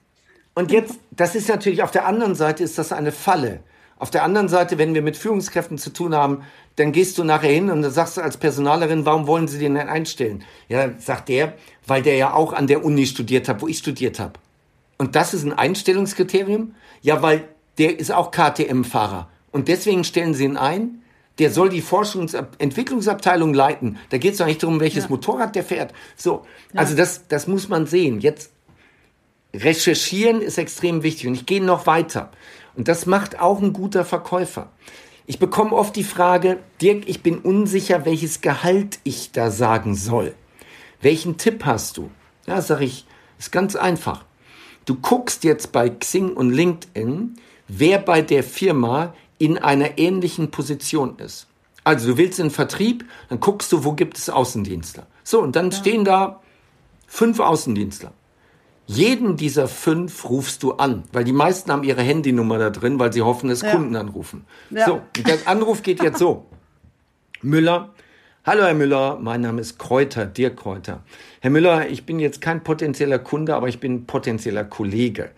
und 0.54 0.72
jetzt, 0.72 0.96
das 1.12 1.36
ist 1.36 1.50
natürlich 1.50 1.82
auf 1.82 1.92
der 1.92 2.06
anderen 2.06 2.36
Seite 2.36 2.64
ist 2.64 2.78
das 2.78 2.92
eine 2.92 3.12
Falle. 3.12 3.62
Auf 3.98 4.12
der 4.12 4.24
anderen 4.24 4.50
Seite, 4.50 4.78
wenn 4.78 4.94
wir 4.94 5.02
mit 5.02 5.16
Führungskräften 5.16 5.78
zu 5.78 5.90
tun 5.90 6.14
haben, 6.14 6.44
dann 6.76 6.92
gehst 6.92 7.18
du 7.18 7.24
nachher 7.24 7.52
hin 7.52 7.70
und 7.70 7.82
dann 7.82 7.92
sagst 7.92 8.18
du 8.18 8.22
als 8.22 8.36
Personalerin, 8.36 9.06
warum 9.06 9.26
wollen 9.26 9.48
sie 9.48 9.58
den 9.58 9.76
denn 9.76 9.88
einstellen? 9.88 10.44
Ja, 10.68 10.90
sagt 11.00 11.30
der, 11.30 11.54
weil 11.88 12.02
der 12.02 12.18
ja 12.18 12.34
auch 12.34 12.52
an 12.52 12.68
der 12.68 12.84
Uni 12.84 13.06
studiert 13.06 13.48
hat, 13.48 13.62
wo 13.62 13.68
ich 13.68 13.78
studiert 13.78 14.20
habe. 14.20 14.34
Und 14.98 15.16
das 15.16 15.34
ist 15.34 15.46
ein 15.46 15.54
Einstellungskriterium? 15.54 16.76
Ja, 17.02 17.22
weil 17.22 17.48
der 17.78 17.98
ist 18.00 18.12
auch 18.12 18.32
KTM-Fahrer. 18.32 19.30
Und 19.52 19.70
deswegen 19.70 20.04
stellen 20.04 20.34
sie 20.34 20.44
ihn 20.44 20.58
ein. 20.58 21.02
Der 21.40 21.52
soll 21.52 21.70
die 21.70 21.82
Forschungsentwicklungsabteilung 21.82 23.54
leiten. 23.54 23.98
Da 24.10 24.18
geht 24.18 24.34
es 24.34 24.38
doch 24.38 24.46
nicht 24.46 24.64
darum, 24.64 24.80
welches 24.80 25.06
ja. 25.06 25.10
Motorrad 25.10 25.56
der 25.56 25.64
fährt. 25.64 25.94
So, 26.16 26.46
ja. 26.74 26.80
also 26.80 26.96
das, 26.96 27.28
das 27.28 27.48
muss 27.48 27.68
man 27.68 27.88
sehen. 27.88 28.22
Jetzt 28.22 28.52
recherchieren 29.54 30.42
ist 30.42 30.58
extrem 30.58 31.04
wichtig. 31.04 31.28
Und 31.28 31.34
ich 31.34 31.46
gehe 31.46 31.64
noch 31.64 31.88
weiter. 31.88 32.32
Und 32.76 32.88
das 32.88 33.06
macht 33.06 33.40
auch 33.40 33.62
ein 33.62 33.74
guter 33.74 34.06
Verkäufer. 34.06 34.72
Ich 35.28 35.40
bekomme 35.40 35.74
oft 35.74 35.96
die 35.96 36.04
Frage, 36.04 36.60
Dirk, 36.82 37.08
ich 37.08 37.24
bin 37.24 37.40
unsicher, 37.40 38.06
welches 38.06 38.42
Gehalt 38.42 39.00
ich 39.04 39.32
da 39.32 39.50
sagen 39.50 39.96
soll. 39.96 40.36
Welchen 41.02 41.38
Tipp 41.38 41.66
hast 41.66 41.98
du? 41.98 42.12
Ja, 42.46 42.62
sage 42.62 42.86
ich, 42.86 43.06
ist 43.40 43.52
ganz 43.52 43.76
einfach. 43.76 44.24
Du 44.86 44.96
guckst 44.96 45.44
jetzt 45.44 45.72
bei 45.72 45.90
Xing 45.90 46.34
und 46.34 46.52
LinkedIn, 46.52 47.38
wer 47.68 47.98
bei 47.98 48.22
der 48.22 48.44
Firma 48.44 49.16
in 49.38 49.58
einer 49.58 49.98
ähnlichen 49.98 50.52
Position 50.52 51.18
ist. 51.20 51.48
Also 51.84 52.10
du 52.10 52.18
willst 52.18 52.40
in 52.40 52.50
Vertrieb, 52.50 53.06
dann 53.30 53.40
guckst 53.40 53.72
du, 53.72 53.84
wo 53.84 53.94
gibt 53.94 54.18
es 54.18 54.30
Außendienstler. 54.30 55.06
So, 55.24 55.42
und 55.42 55.56
dann 55.56 55.70
ja. 55.70 55.78
stehen 55.78 56.06
da 56.06 56.42
fünf 57.08 57.40
Außendienstler. 57.40 58.12
Jeden 58.88 59.36
dieser 59.36 59.68
fünf 59.68 60.30
rufst 60.30 60.62
du 60.62 60.74
an, 60.74 61.04
weil 61.12 61.24
die 61.24 61.34
meisten 61.34 61.72
haben 61.72 61.84
ihre 61.84 62.02
Handynummer 62.02 62.60
da 62.60 62.70
drin, 62.70 63.00
weil 63.00 63.12
sie 63.12 63.24
hoffen, 63.24 63.50
dass 63.50 63.62
ja. 63.62 63.72
Kunden 63.72 63.96
anrufen. 63.96 64.46
Ja. 64.70 64.86
So, 64.86 65.02
der 65.26 65.48
Anruf 65.48 65.82
geht 65.82 66.04
jetzt 66.04 66.20
so. 66.20 66.46
Müller, 67.42 67.94
hallo 68.44 68.64
Herr 68.64 68.74
Müller, 68.74 69.18
mein 69.20 69.42
Name 69.42 69.62
ist 69.62 69.78
Kräuter, 69.78 70.26
Dirk 70.26 70.58
Kräuter. 70.58 71.04
Herr 71.42 71.52
Müller, 71.52 71.90
ich 71.90 72.06
bin 72.06 72.20
jetzt 72.20 72.42
kein 72.42 72.64
potenzieller 72.64 73.20
Kunde, 73.20 73.56
aber 73.56 73.68
ich 73.68 73.80
bin 73.80 74.06
potenzieller 74.06 74.64
Kollege. 74.64 75.32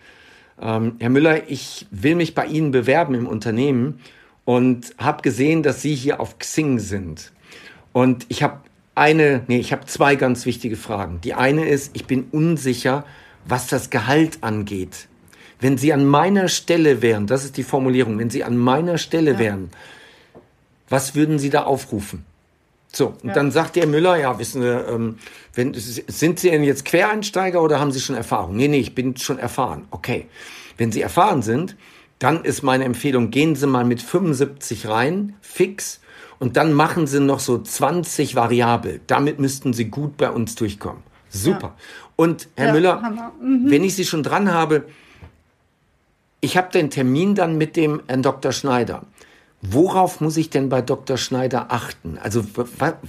Ähm, 0.60 0.96
Herr 0.98 1.10
Müller, 1.10 1.50
ich 1.50 1.86
will 1.90 2.14
mich 2.14 2.34
bei 2.34 2.46
Ihnen 2.46 2.70
bewerben 2.70 3.14
im 3.14 3.26
Unternehmen 3.26 4.00
und 4.44 4.94
habe 4.98 5.22
gesehen, 5.22 5.62
dass 5.62 5.82
Sie 5.82 5.94
hier 5.94 6.20
auf 6.20 6.38
Xing 6.38 6.78
sind. 6.78 7.32
Und 7.92 8.26
ich 8.28 8.42
habe 8.42 8.60
eine, 8.94 9.42
nee, 9.46 9.58
ich 9.58 9.72
habe 9.72 9.86
zwei 9.86 10.16
ganz 10.16 10.46
wichtige 10.46 10.76
Fragen. 10.76 11.20
Die 11.22 11.34
eine 11.34 11.68
ist, 11.68 11.90
ich 11.94 12.06
bin 12.06 12.28
unsicher, 12.32 13.04
was 13.44 13.68
das 13.68 13.90
Gehalt 13.90 14.38
angeht. 14.42 15.08
Wenn 15.60 15.78
Sie 15.78 15.92
an 15.92 16.04
meiner 16.04 16.48
Stelle 16.48 17.02
wären, 17.02 17.26
das 17.26 17.44
ist 17.44 17.56
die 17.56 17.62
Formulierung, 17.62 18.18
wenn 18.18 18.30
Sie 18.30 18.44
an 18.44 18.56
meiner 18.56 18.98
Stelle 18.98 19.32
ja. 19.32 19.38
wären, 19.38 19.70
was 20.88 21.14
würden 21.14 21.38
Sie 21.38 21.50
da 21.50 21.62
aufrufen? 21.64 22.24
So, 22.92 23.14
und 23.22 23.28
ja. 23.28 23.34
dann 23.34 23.50
sagt 23.50 23.76
der 23.76 23.86
Müller, 23.86 24.16
ja, 24.16 24.38
wissen 24.38 24.62
Sie, 24.62 24.68
ähm, 24.68 25.18
wenn, 25.54 25.74
sind 25.74 26.38
Sie 26.40 26.50
denn 26.50 26.64
jetzt 26.64 26.84
Quereinsteiger 26.84 27.62
oder 27.62 27.80
haben 27.80 27.92
Sie 27.92 28.00
schon 28.00 28.16
Erfahrung? 28.16 28.56
Nee, 28.56 28.68
nee, 28.68 28.78
ich 28.78 28.94
bin 28.94 29.16
schon 29.16 29.38
erfahren. 29.38 29.86
Okay. 29.90 30.26
Wenn 30.78 30.92
Sie 30.92 31.02
erfahren 31.02 31.42
sind, 31.42 31.76
dann 32.18 32.44
ist 32.44 32.62
meine 32.62 32.84
Empfehlung, 32.84 33.30
gehen 33.30 33.56
Sie 33.56 33.66
mal 33.66 33.84
mit 33.84 34.00
75 34.00 34.88
rein, 34.88 35.34
fix, 35.40 36.00
und 36.38 36.56
dann 36.56 36.72
machen 36.72 37.06
Sie 37.06 37.20
noch 37.20 37.40
so 37.40 37.58
20 37.58 38.36
variabel. 38.36 39.00
Damit 39.06 39.40
müssten 39.40 39.72
Sie 39.72 39.86
gut 39.86 40.16
bei 40.16 40.30
uns 40.30 40.54
durchkommen. 40.54 41.02
Super. 41.28 41.60
Ja. 41.60 41.76
Und 42.16 42.48
Herr 42.56 42.68
ja, 42.68 42.72
Müller, 42.72 43.32
mhm. 43.40 43.70
wenn 43.70 43.84
ich 43.84 43.96
Sie 43.96 44.04
schon 44.04 44.22
dran 44.22 44.52
habe, 44.52 44.84
ich 46.40 46.56
habe 46.56 46.70
den 46.70 46.90
Termin 46.90 47.34
dann 47.34 47.58
mit 47.58 47.76
dem 47.76 48.02
Herrn 48.06 48.22
Dr. 48.22 48.52
Schneider. 48.52 49.02
Worauf 49.60 50.20
muss 50.20 50.36
ich 50.36 50.50
denn 50.50 50.68
bei 50.68 50.82
Dr. 50.82 51.16
Schneider 51.16 51.72
achten? 51.72 52.18
Also 52.22 52.44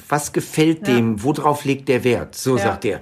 was 0.08 0.34
gefällt 0.34 0.88
ja. 0.88 0.96
dem? 0.96 1.24
Worauf 1.24 1.64
legt 1.64 1.88
der 1.90 2.04
Wert? 2.04 2.36
So 2.36 2.58
ja. 2.58 2.64
sagt 2.64 2.86
er. 2.86 3.02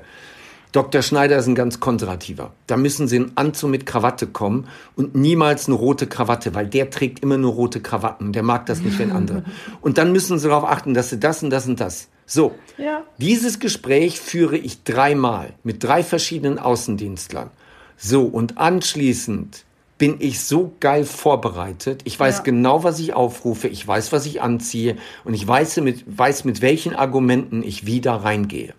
Dr. 0.74 1.02
Schneider 1.02 1.38
ist 1.38 1.48
ein 1.48 1.56
ganz 1.56 1.80
konservativer. 1.80 2.52
Da 2.68 2.76
müssen 2.76 3.08
Sie 3.08 3.16
in 3.16 3.32
Anzug 3.36 3.70
mit 3.70 3.86
Krawatte 3.86 4.28
kommen 4.28 4.68
und 4.96 5.16
niemals 5.16 5.68
eine 5.68 5.76
rote 5.76 6.08
Krawatte, 6.08 6.54
weil 6.54 6.68
der 6.68 6.90
trägt 6.90 7.24
immer 7.24 7.38
nur 7.38 7.54
rote 7.54 7.80
Krawatten. 7.80 8.34
Der 8.34 8.44
mag 8.44 8.66
das 8.66 8.82
nicht, 8.82 9.00
wenn 9.00 9.12
andere. 9.12 9.44
Und 9.82 9.98
dann 9.98 10.12
müssen 10.12 10.38
Sie 10.38 10.48
darauf 10.48 10.66
achten, 10.66 10.94
dass 10.94 11.10
Sie 11.10 11.20
das 11.20 11.42
und 11.42 11.50
das 11.50 11.68
und 11.68 11.80
das. 11.80 12.10
So, 12.26 12.56
ja. 12.78 13.04
dieses 13.18 13.60
Gespräch 13.60 14.20
führe 14.20 14.58
ich 14.58 14.84
dreimal 14.84 15.54
mit 15.64 15.84
drei 15.84 16.04
verschiedenen 16.04 16.60
Außendienstlern. 16.60 17.50
So, 17.96 18.26
und 18.26 18.58
anschließend 18.58 19.64
bin 19.98 20.18
ich 20.20 20.42
so 20.42 20.74
geil 20.80 21.06
vorbereitet. 21.06 22.02
Ich 22.04 22.20
weiß 22.20 22.38
ja. 22.38 22.44
genau, 22.44 22.84
was 22.84 23.00
ich 23.00 23.14
aufrufe. 23.14 23.68
Ich 23.68 23.88
weiß, 23.88 24.12
was 24.12 24.26
ich 24.26 24.42
anziehe. 24.42 24.98
Und 25.24 25.34
ich 25.34 25.48
weiß 25.48 25.78
mit, 25.78 26.04
weiß, 26.06 26.46
mit 26.46 26.62
welchen 26.62 26.96
Argumenten 26.96 27.64
ich 27.64 27.86
wieder 27.86 28.14
reingehe. 28.14 28.74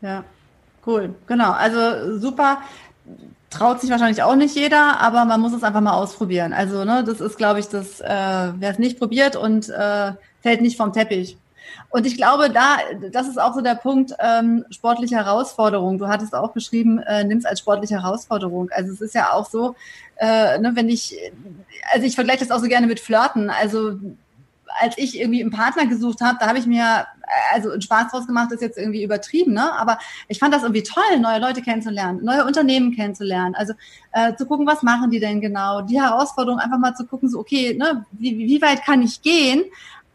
Ja, 0.00 0.24
cool. 0.86 1.14
Genau. 1.26 1.52
Also 1.52 2.18
super. 2.18 2.62
Traut 3.50 3.80
sich 3.80 3.90
wahrscheinlich 3.90 4.22
auch 4.22 4.36
nicht 4.36 4.54
jeder, 4.54 5.00
aber 5.00 5.24
man 5.24 5.40
muss 5.40 5.54
es 5.54 5.62
einfach 5.62 5.80
mal 5.80 5.94
ausprobieren. 5.94 6.52
Also, 6.52 6.84
ne, 6.84 7.02
das 7.02 7.20
ist, 7.20 7.38
glaube 7.38 7.60
ich, 7.60 7.68
das, 7.68 8.00
äh, 8.00 8.06
wer 8.06 8.70
es 8.70 8.78
nicht 8.78 8.98
probiert 8.98 9.36
und 9.36 9.70
äh, 9.70 10.12
fällt 10.42 10.60
nicht 10.60 10.76
vom 10.76 10.92
Teppich. 10.92 11.38
Und 11.90 12.06
ich 12.06 12.16
glaube, 12.16 12.50
da, 12.50 12.78
das 13.10 13.28
ist 13.28 13.40
auch 13.40 13.54
so 13.54 13.60
der 13.60 13.74
Punkt, 13.74 14.12
ähm, 14.18 14.64
sportliche 14.70 15.16
Herausforderung. 15.16 15.98
Du 15.98 16.08
hattest 16.08 16.34
auch 16.34 16.52
geschrieben, 16.52 16.98
äh, 16.98 17.24
nimm 17.24 17.38
es 17.38 17.44
als 17.44 17.60
sportliche 17.60 18.02
Herausforderung. 18.02 18.70
Also 18.70 18.92
es 18.92 19.00
ist 19.00 19.14
ja 19.14 19.32
auch 19.32 19.48
so, 19.48 19.74
äh, 20.16 20.58
ne, 20.58 20.72
wenn 20.74 20.88
ich, 20.88 21.16
also 21.92 22.06
ich 22.06 22.14
vergleiche 22.14 22.40
das 22.40 22.50
auch 22.50 22.60
so 22.60 22.68
gerne 22.68 22.86
mit 22.86 23.00
Flirten. 23.00 23.50
Also 23.50 23.98
als 24.80 24.96
ich 24.98 25.18
irgendwie 25.18 25.40
einen 25.40 25.50
Partner 25.50 25.86
gesucht 25.86 26.20
habe, 26.20 26.38
da 26.40 26.46
habe 26.46 26.58
ich 26.58 26.66
mir 26.66 27.06
also 27.52 27.70
einen 27.70 27.82
Spaß 27.82 28.10
draus 28.10 28.26
gemacht, 28.26 28.52
ist 28.52 28.62
jetzt 28.62 28.78
irgendwie 28.78 29.02
übertrieben, 29.02 29.52
ne? 29.52 29.72
Aber 29.74 29.98
ich 30.28 30.38
fand 30.38 30.54
das 30.54 30.62
irgendwie 30.62 30.82
toll, 30.82 31.18
neue 31.20 31.40
Leute 31.40 31.62
kennenzulernen, 31.62 32.24
neue 32.24 32.44
Unternehmen 32.44 32.94
kennenzulernen. 32.94 33.54
Also 33.54 33.74
äh, 34.12 34.34
zu 34.34 34.46
gucken, 34.46 34.66
was 34.66 34.82
machen 34.82 35.10
die 35.10 35.20
denn 35.20 35.40
genau? 35.40 35.82
Die 35.82 36.00
Herausforderung, 36.00 36.58
einfach 36.58 36.78
mal 36.78 36.94
zu 36.94 37.06
gucken, 37.06 37.28
so 37.28 37.38
okay, 37.38 37.74
ne, 37.74 38.04
wie, 38.12 38.38
wie 38.38 38.62
weit 38.62 38.84
kann 38.84 39.02
ich 39.02 39.22
gehen? 39.22 39.64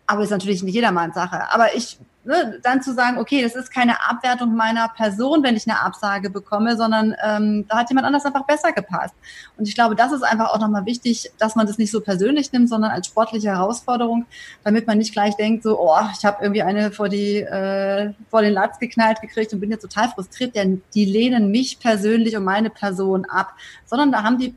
Aber 0.05 0.23
ist 0.23 0.31
natürlich 0.31 0.63
nicht 0.63 0.75
jedermanns 0.75 1.15
Sache. 1.15 1.51
Aber 1.51 1.75
ich 1.75 1.97
ne, 2.25 2.59
dann 2.63 2.81
zu 2.81 2.93
sagen, 2.93 3.17
okay, 3.17 3.41
das 3.41 3.55
ist 3.55 3.71
keine 3.71 4.09
Abwertung 4.09 4.55
meiner 4.55 4.89
Person, 4.89 5.43
wenn 5.43 5.55
ich 5.55 5.67
eine 5.67 5.81
Absage 5.81 6.29
bekomme, 6.29 6.77
sondern 6.77 7.15
ähm, 7.23 7.65
da 7.67 7.77
hat 7.77 7.89
jemand 7.89 8.07
anders 8.07 8.25
einfach 8.25 8.45
besser 8.45 8.71
gepasst. 8.71 9.13
Und 9.57 9.67
ich 9.67 9.75
glaube, 9.75 9.95
das 9.95 10.11
ist 10.11 10.23
einfach 10.23 10.49
auch 10.49 10.59
nochmal 10.59 10.85
wichtig, 10.85 11.31
dass 11.37 11.55
man 11.55 11.67
das 11.67 11.77
nicht 11.77 11.91
so 11.91 12.01
persönlich 12.01 12.51
nimmt, 12.51 12.69
sondern 12.69 12.91
als 12.91 13.07
sportliche 13.07 13.49
Herausforderung, 13.49 14.25
damit 14.63 14.87
man 14.87 14.97
nicht 14.97 15.13
gleich 15.13 15.35
denkt, 15.35 15.63
so, 15.63 15.79
oh, 15.79 15.99
ich 16.17 16.25
habe 16.25 16.37
irgendwie 16.41 16.63
eine 16.63 16.91
vor 16.91 17.09
die 17.09 17.37
äh, 17.37 18.13
vor 18.29 18.41
den 18.41 18.53
Latz 18.53 18.79
geknallt 18.79 19.21
gekriegt 19.21 19.53
und 19.53 19.59
bin 19.59 19.71
jetzt 19.71 19.81
total 19.81 20.09
frustriert, 20.09 20.55
denn 20.55 20.81
die 20.93 21.05
lehnen 21.05 21.51
mich 21.51 21.79
persönlich 21.79 22.35
und 22.35 22.43
meine 22.43 22.69
Person 22.69 23.25
ab, 23.25 23.53
sondern 23.85 24.11
da 24.11 24.23
haben 24.23 24.37
die 24.37 24.55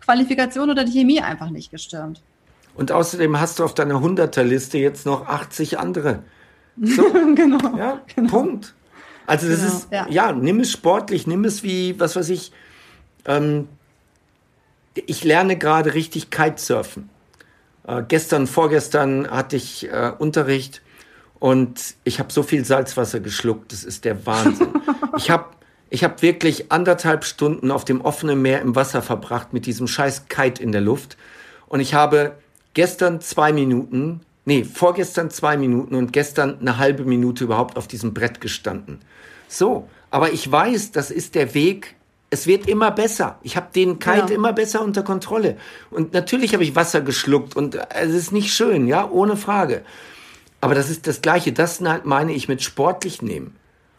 Qualifikation 0.00 0.70
oder 0.70 0.84
die 0.84 0.92
Chemie 0.92 1.20
einfach 1.20 1.50
nicht 1.50 1.70
gestürmt. 1.70 2.22
Und 2.74 2.92
außerdem 2.92 3.38
hast 3.38 3.58
du 3.58 3.64
auf 3.64 3.74
deiner 3.74 3.96
100er-Liste 3.96 4.78
jetzt 4.78 5.06
noch 5.06 5.26
80 5.26 5.78
andere. 5.78 6.22
So, 6.80 7.02
genau, 7.34 7.76
ja, 7.76 8.00
genau. 8.16 8.30
Punkt. 8.30 8.74
Also 9.26 9.46
das 9.46 9.60
genau, 9.60 9.72
ist, 9.72 9.88
ja. 9.92 10.06
ja. 10.08 10.32
nimm 10.32 10.60
es 10.60 10.72
sportlich, 10.72 11.26
nimm 11.26 11.44
es 11.44 11.62
wie, 11.62 12.00
was 12.00 12.16
weiß 12.16 12.30
ich, 12.30 12.50
ähm, 13.26 13.68
ich 14.94 15.24
lerne 15.24 15.56
gerade 15.58 15.94
richtig 15.94 16.30
Kitesurfen. 16.30 17.10
Äh, 17.86 18.02
gestern, 18.06 18.46
vorgestern 18.46 19.30
hatte 19.30 19.56
ich 19.56 19.88
äh, 19.90 20.12
Unterricht 20.18 20.82
und 21.38 21.94
ich 22.04 22.18
habe 22.20 22.32
so 22.32 22.42
viel 22.42 22.64
Salzwasser 22.64 23.20
geschluckt, 23.20 23.72
das 23.72 23.84
ist 23.84 24.04
der 24.04 24.26
Wahnsinn. 24.26 24.68
ich 25.16 25.30
habe 25.30 25.46
ich 25.90 26.04
hab 26.04 26.22
wirklich 26.22 26.72
anderthalb 26.72 27.24
Stunden 27.24 27.70
auf 27.70 27.84
dem 27.84 28.00
offenen 28.00 28.40
Meer 28.40 28.62
im 28.62 28.74
Wasser 28.74 29.02
verbracht 29.02 29.52
mit 29.52 29.66
diesem 29.66 29.86
scheiß 29.86 30.28
Kite 30.28 30.62
in 30.62 30.72
der 30.72 30.80
Luft 30.80 31.18
und 31.66 31.80
ich 31.80 31.94
habe 31.94 32.36
gestern 32.74 33.20
zwei 33.20 33.52
Minuten 33.52 34.20
nee, 34.44 34.64
vorgestern 34.64 35.30
zwei 35.30 35.56
Minuten 35.56 35.94
und 35.94 36.12
gestern 36.12 36.58
eine 36.60 36.78
halbe 36.78 37.04
Minute 37.04 37.44
überhaupt 37.44 37.76
auf 37.76 37.86
diesem 37.86 38.14
Brett 38.14 38.40
gestanden. 38.40 39.00
So, 39.48 39.88
aber 40.10 40.32
ich 40.32 40.50
weiß, 40.50 40.92
das 40.92 41.10
ist 41.10 41.34
der 41.34 41.54
Weg. 41.54 41.96
Es 42.30 42.46
wird 42.46 42.66
immer 42.66 42.90
besser. 42.90 43.38
Ich 43.42 43.56
habe 43.56 43.68
den 43.74 43.98
Kite 43.98 44.30
ja. 44.30 44.34
immer 44.34 44.52
besser 44.52 44.82
unter 44.82 45.02
Kontrolle. 45.02 45.58
Und 45.90 46.14
natürlich 46.14 46.54
habe 46.54 46.64
ich 46.64 46.74
Wasser 46.74 47.02
geschluckt 47.02 47.54
und 47.56 47.78
es 47.90 48.14
ist 48.14 48.32
nicht 48.32 48.54
schön, 48.54 48.86
ja, 48.86 49.08
ohne 49.08 49.36
Frage. 49.36 49.82
Aber 50.60 50.74
das 50.74 50.88
ist 50.88 51.06
das 51.06 51.20
Gleiche. 51.20 51.52
Das 51.52 51.80
meine 51.80 52.32
ich 52.32 52.48
mit 52.48 52.62
sportlich 52.62 53.20
nehmen. 53.20 53.54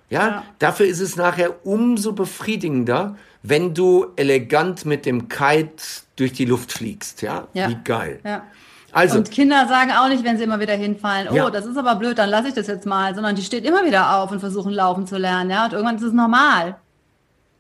Ja, 0.10 0.28
ja. 0.28 0.44
dafür 0.60 0.86
ist 0.86 1.00
es 1.00 1.16
nachher 1.16 1.66
umso 1.66 2.14
befriedigender, 2.14 3.16
wenn 3.42 3.74
du 3.74 4.08
elegant 4.16 4.86
mit 4.86 5.06
dem 5.06 5.28
Kite 5.28 5.84
durch 6.16 6.34
die 6.34 6.46
Luft 6.46 6.72
fliegst. 6.72 7.22
Ja, 7.22 7.48
ja. 7.54 7.70
wie 7.70 7.78
geil. 7.84 8.20
Ja. 8.24 8.44
Also, 8.94 9.18
und 9.18 9.32
Kinder 9.32 9.68
sagen 9.68 9.92
auch 9.92 10.08
nicht, 10.08 10.24
wenn 10.24 10.38
sie 10.38 10.44
immer 10.44 10.60
wieder 10.60 10.76
hinfallen, 10.76 11.28
oh, 11.32 11.36
ja. 11.36 11.50
das 11.50 11.66
ist 11.66 11.78
aber 11.78 11.96
blöd, 11.96 12.18
dann 12.20 12.30
lasse 12.30 12.50
ich 12.50 12.54
das 12.54 12.68
jetzt 12.68 12.86
mal, 12.86 13.16
sondern 13.16 13.36
die 13.36 13.42
steht 13.42 13.66
immer 13.66 13.84
wieder 13.86 14.18
auf 14.18 14.32
und 14.32 14.40
versuchen 14.40 14.72
laufen 14.72 15.08
zu 15.08 15.18
lernen, 15.18 15.50
ja, 15.50 15.66
und 15.66 15.74
irgendwann 15.74 15.96
ist 15.96 16.04
es 16.04 16.14
normal. 16.14 16.76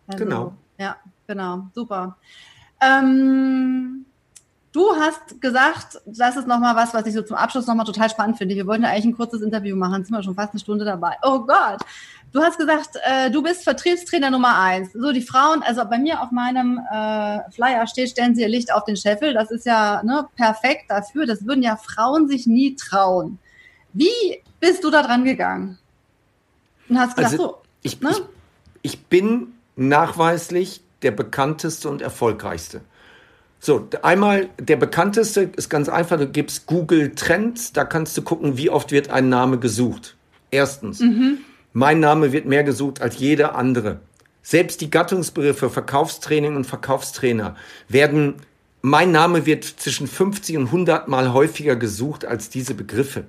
Also, 0.07 0.23
genau. 0.23 0.53
Ja, 0.77 0.97
genau, 1.25 1.67
super. 1.73 2.17
Ähm, 2.79 4.05
du 4.73 4.95
hast 4.99 5.39
gesagt, 5.39 6.01
das 6.05 6.35
ist 6.35 6.47
nochmal 6.47 6.75
was, 6.75 6.93
was 6.93 7.05
ich 7.05 7.13
so 7.13 7.21
zum 7.21 7.37
Abschluss 7.37 7.67
nochmal 7.67 7.85
total 7.85 8.09
spannend 8.09 8.37
finde. 8.37 8.55
Wir 8.55 8.67
wollten 8.67 8.83
ja 8.83 8.89
eigentlich 8.89 9.05
ein 9.05 9.15
kurzes 9.15 9.41
Interview 9.41 9.75
machen, 9.75 9.99
jetzt 9.99 10.07
sind 10.07 10.17
wir 10.17 10.23
schon 10.23 10.35
fast 10.35 10.51
eine 10.51 10.59
Stunde 10.59 10.83
dabei. 10.83 11.15
Oh 11.21 11.39
Gott, 11.39 11.79
Du 12.33 12.41
hast 12.41 12.57
gesagt, 12.57 12.97
äh, 13.03 13.29
du 13.29 13.43
bist 13.43 13.63
Vertriebstrainer 13.63 14.31
Nummer 14.31 14.57
eins. 14.59 14.91
So, 14.91 15.11
die 15.11 15.21
Frauen, 15.21 15.61
also 15.61 15.85
bei 15.85 15.99
mir 15.99 16.19
auf 16.19 16.31
meinem 16.31 16.79
äh, 16.79 17.51
Flyer 17.51 17.85
steht, 17.85 18.09
stellen 18.09 18.33
Sie 18.33 18.41
Ihr 18.41 18.49
Licht 18.49 18.73
auf 18.73 18.85
den 18.85 18.97
Scheffel. 18.97 19.35
Das 19.35 19.51
ist 19.51 19.67
ja 19.67 20.01
ne, 20.03 20.27
perfekt 20.35 20.85
dafür. 20.89 21.27
Das 21.27 21.45
würden 21.45 21.61
ja 21.61 21.75
Frauen 21.75 22.27
sich 22.27 22.47
nie 22.47 22.75
trauen. 22.75 23.37
Wie 23.93 24.41
bist 24.59 24.83
du 24.83 24.89
da 24.89 25.03
dran 25.03 25.25
gegangen? 25.25 25.77
Und 26.89 26.99
hast 26.99 27.15
gesagt, 27.15 27.33
also, 27.33 27.43
so, 27.43 27.57
ich, 27.83 28.01
ne? 28.01 28.09
ich, 28.09 28.23
ich 28.93 29.05
bin 29.05 29.53
nachweislich 29.75 30.81
der 31.03 31.11
bekannteste 31.11 31.87
und 31.87 32.01
erfolgreichste. 32.01 32.81
So, 33.65 33.87
einmal 34.01 34.49
der 34.59 34.75
bekannteste 34.75 35.49
ist 35.55 35.69
ganz 35.69 35.87
einfach, 35.87 36.17
du 36.17 36.27
gibst 36.27 36.65
Google 36.65 37.15
Trends, 37.15 37.71
da 37.71 37.85
kannst 37.85 38.17
du 38.17 38.21
gucken, 38.21 38.57
wie 38.57 38.69
oft 38.69 38.91
wird 38.91 39.09
ein 39.09 39.29
Name 39.29 39.57
gesucht. 39.57 40.17
Erstens. 40.51 40.99
Mhm. 40.99 41.37
Mein 41.71 42.01
Name 42.01 42.33
wird 42.33 42.45
mehr 42.45 42.65
gesucht 42.65 43.01
als 43.01 43.19
jeder 43.19 43.55
andere. 43.55 44.01
Selbst 44.41 44.81
die 44.81 44.89
Gattungsbegriffe 44.89 45.69
Verkaufstraining 45.69 46.57
und 46.57 46.65
Verkaufstrainer 46.65 47.55
werden, 47.87 48.33
mein 48.81 49.13
Name 49.13 49.45
wird 49.45 49.63
zwischen 49.63 50.07
50 50.07 50.57
und 50.57 50.65
100 50.65 51.07
Mal 51.07 51.31
häufiger 51.31 51.77
gesucht 51.77 52.25
als 52.25 52.49
diese 52.49 52.73
Begriffe. 52.73 53.23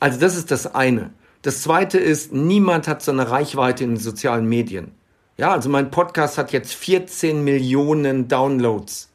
Also 0.00 0.18
das 0.18 0.34
ist 0.34 0.50
das 0.50 0.74
eine. 0.74 1.10
Das 1.42 1.60
zweite 1.60 1.98
ist, 1.98 2.32
niemand 2.32 2.88
hat 2.88 3.02
so 3.02 3.12
eine 3.12 3.30
Reichweite 3.30 3.84
in 3.84 3.90
den 3.90 3.98
sozialen 3.98 4.48
Medien. 4.48 4.92
Ja, 5.36 5.52
also 5.52 5.68
mein 5.68 5.90
Podcast 5.90 6.38
hat 6.38 6.52
jetzt 6.52 6.72
14 6.72 7.44
Millionen 7.44 8.28
Downloads. 8.28 9.10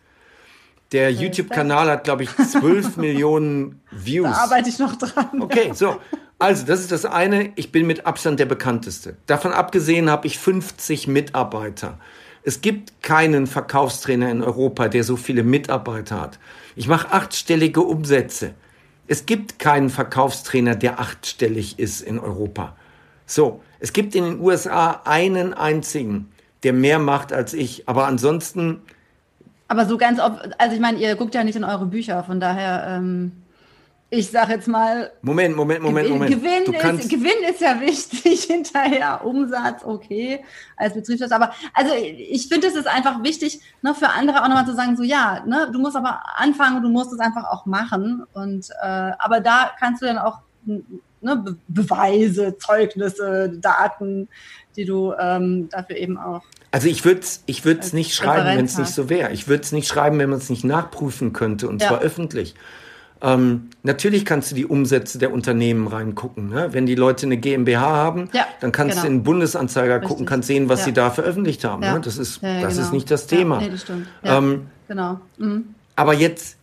Der 0.94 1.12
YouTube-Kanal 1.12 1.90
hat, 1.90 2.04
glaube 2.04 2.24
ich, 2.24 2.30
12 2.52 2.98
Millionen 2.98 3.82
Views. 3.92 4.30
Da 4.30 4.44
arbeite 4.44 4.70
ich 4.70 4.80
noch 4.80 4.96
dran. 4.96 5.42
Okay, 5.42 5.72
so. 5.74 6.00
Also, 6.38 6.66
das 6.66 6.82
ist 6.82 6.92
das 6.92 7.06
eine. 7.06 7.52
Ich 7.56 7.72
bin 7.72 7.88
mit 7.88 8.06
Abstand 8.06 8.40
der 8.40 8.46
bekannteste. 8.46 9.18
Davon 9.26 9.54
abgesehen 9.54 10.10
habe 10.10 10.28
ich 10.28 10.38
50 10.38 11.08
Mitarbeiter. 11.08 11.98
Es 12.44 12.62
gibt 12.62 13.02
keinen 13.02 13.48
Verkaufstrainer 13.48 14.30
in 14.30 14.44
Europa, 14.44 14.88
der 14.88 15.04
so 15.04 15.16
viele 15.16 15.44
Mitarbeiter 15.44 16.22
hat. 16.22 16.40
Ich 16.76 16.88
mache 16.88 17.12
achtstellige 17.12 17.82
Umsätze. 17.82 18.54
Es 19.08 19.26
gibt 19.26 19.60
keinen 19.60 19.90
Verkaufstrainer, 19.90 20.76
der 20.76 21.00
achtstellig 21.00 21.80
ist 21.80 22.02
in 22.02 22.20
Europa. 22.20 22.76
So, 23.26 23.62
es 23.80 23.94
gibt 23.94 24.14
in 24.14 24.26
den 24.26 24.40
USA 24.42 25.02
einen 25.06 25.54
einzigen, 25.54 26.30
der 26.64 26.74
mehr 26.74 27.00
macht 27.00 27.34
als 27.34 27.54
ich. 27.54 27.88
Aber 27.88 28.06
ansonsten. 28.06 28.82
Aber 29.68 29.86
so 29.86 29.98
ganz 29.98 30.20
oft, 30.20 30.60
also 30.60 30.76
ich 30.76 30.82
meine, 30.82 31.00
ihr 31.00 31.16
guckt 31.16 31.36
ja 31.36 31.44
nicht 31.44 31.56
in 31.56 31.64
eure 31.64 31.86
Bücher, 31.86 32.24
von 32.24 32.40
daher. 32.40 32.86
Ähm 32.88 33.44
ich 34.16 34.30
sag 34.30 34.50
jetzt 34.50 34.68
mal. 34.68 35.12
Moment, 35.24 35.56
Moment, 35.56 35.82
Moment, 35.82 36.08
Moment. 36.08 36.32
Gewinn, 36.32 37.00
ist, 37.00 37.10
Gewinn 37.10 37.50
ist 37.50 37.62
ja 37.62 37.82
wichtig, 37.82 38.44
hinterher 38.48 39.26
Umsatz, 39.26 39.84
okay, 39.84 40.44
als 40.78 40.94
Betriebswirt. 40.94 41.32
Aber 41.32 41.52
also 41.74 41.96
ich 41.96 42.48
finde, 42.48 42.68
es 42.68 42.76
ist 42.76 42.88
einfach 42.88 43.24
wichtig, 43.24 43.60
ne, 43.82 43.96
für 43.96 44.10
andere 44.10 44.44
auch 44.44 44.48
nochmal 44.48 44.68
zu 44.68 44.76
sagen, 44.76 44.96
so 44.96 45.02
ja, 45.02 45.44
ne, 45.48 45.68
du 45.74 45.80
musst 45.80 45.96
aber 45.96 46.22
anfangen, 46.36 46.84
du 46.84 46.90
musst 46.90 47.12
es 47.12 47.20
einfach 47.20 47.46
auch 47.46 47.66
machen. 47.66 48.24
Und 48.34 48.70
äh, 48.84 49.12
aber 49.18 49.40
da 49.40 49.72
kannst 49.80 50.04
du 50.04 50.06
dann 50.06 50.20
auch 50.20 50.42
ne, 50.66 50.84
Be 51.38 51.58
Beweise, 51.68 52.56
Zeugnisse, 52.60 53.50
Daten, 53.60 54.30
die 54.76 54.86
du 54.86 55.14
ähm, 55.20 55.70
dafür 55.70 55.98
eben 55.98 56.20
auch. 56.20 56.44
Also 56.74 56.88
ich 56.88 57.06
würde 57.06 57.20
es 57.20 57.44
ich 57.46 57.66
würd's 57.66 57.94
nicht 57.94 58.16
schreiben, 58.16 58.58
wenn 58.58 58.66
es 58.66 58.80
nicht 58.80 58.92
so 58.92 59.08
wäre. 59.08 59.32
Ich 59.32 59.48
würde 59.48 59.62
es 59.62 59.72
nicht 59.72 59.88
schreiben, 59.88 60.18
wenn 60.18 60.32
man 60.32 60.40
es 60.40 60.50
nicht 60.50 60.64
nachprüfen 60.64 61.32
könnte, 61.32 61.70
und 61.70 61.80
ja. 61.80 61.90
zwar 61.90 62.00
öffentlich. 62.00 62.56
Ähm, 63.22 63.70
natürlich 63.84 64.26
kannst 64.26 64.50
du 64.50 64.56
die 64.56 64.66
Umsätze 64.66 65.20
der 65.20 65.32
Unternehmen 65.32 65.86
reingucken. 65.86 66.50
Ne? 66.50 66.70
Wenn 66.72 66.88
die 66.88 66.96
Leute 66.96 67.28
eine 67.28 67.38
GmbH 67.38 67.80
haben, 67.80 68.28
ja, 68.34 68.48
dann 68.60 68.72
kannst 68.72 68.96
genau. 68.96 69.02
du 69.04 69.08
in 69.08 69.18
den 69.20 69.24
Bundesanzeiger 69.24 69.98
Richtig. 69.98 70.10
gucken, 70.10 70.26
kannst 70.26 70.48
sehen, 70.48 70.68
was 70.68 70.80
ja. 70.80 70.86
sie 70.86 70.94
da 70.94 71.12
veröffentlicht 71.12 71.64
haben. 71.64 71.82
Ne? 71.82 72.02
Das, 72.04 72.18
ist, 72.18 72.42
das 72.42 72.74
genau. 72.74 72.82
ist 72.82 72.92
nicht 72.92 73.12
das 73.12 73.28
Thema. 73.28 73.60
Nee, 73.60 73.70
das 73.70 73.86
ähm, 74.24 74.66
genau. 74.88 75.20
Mhm. 75.38 75.76
Aber 75.96 76.16
jetzt, 76.16 76.58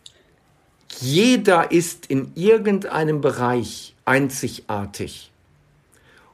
jeder 0.98 1.70
ist 1.70 2.06
in 2.06 2.32
irgendeinem 2.34 3.20
Bereich 3.20 3.94
einzigartig. 4.06 5.30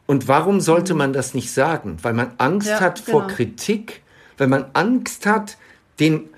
Und 0.07 0.29
warum 0.29 0.61
sollte 0.61 0.95
mhm. 0.95 0.99
man 0.99 1.12
das 1.12 1.35
nicht 1.35 1.53
sagen? 1.53 1.99
Weil 2.03 2.14
man 2.14 2.33
Angst 2.38 2.81
hat 2.81 2.99
vor 2.99 3.23
genau. 3.23 3.35
Kritik, 3.35 4.03
weil 4.38 4.47
man 4.47 4.66
Angst 4.73 5.27
hat, 5.27 5.57
den 5.99 6.29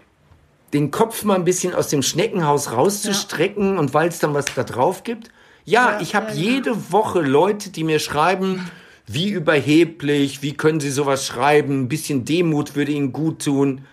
den 0.72 0.90
Kopf 0.90 1.24
mal 1.24 1.34
ein 1.34 1.44
bisschen 1.44 1.74
aus 1.74 1.88
dem 1.88 2.02
Schneckenhaus 2.02 2.72
rauszustrecken 2.72 3.74
ja. 3.74 3.80
und 3.80 3.94
weil 3.94 4.08
es 4.08 4.18
dann 4.18 4.34
was 4.34 4.46
da 4.54 4.64
drauf 4.64 5.04
gibt. 5.04 5.30
Ja, 5.64 5.92
ja 5.92 6.00
ich 6.00 6.14
habe 6.14 6.28
ja, 6.28 6.34
jede 6.34 6.92
Woche 6.92 7.20
Leute, 7.20 7.70
die 7.70 7.84
mir 7.84 7.98
schreiben, 7.98 8.70
wie 9.06 9.30
überheblich, 9.30 10.42
wie 10.42 10.54
können 10.54 10.80
sie 10.80 10.90
sowas 10.90 11.26
schreiben, 11.26 11.82
ein 11.82 11.88
bisschen 11.88 12.24
Demut 12.24 12.76
würde 12.76 12.92
ihnen 12.92 13.12
gut 13.12 13.44
tun. 13.44 13.86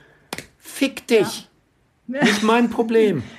Fick 0.58 1.08
dich. 1.08 1.48
Nicht 2.08 2.44
mein 2.44 2.70
Problem. 2.70 3.24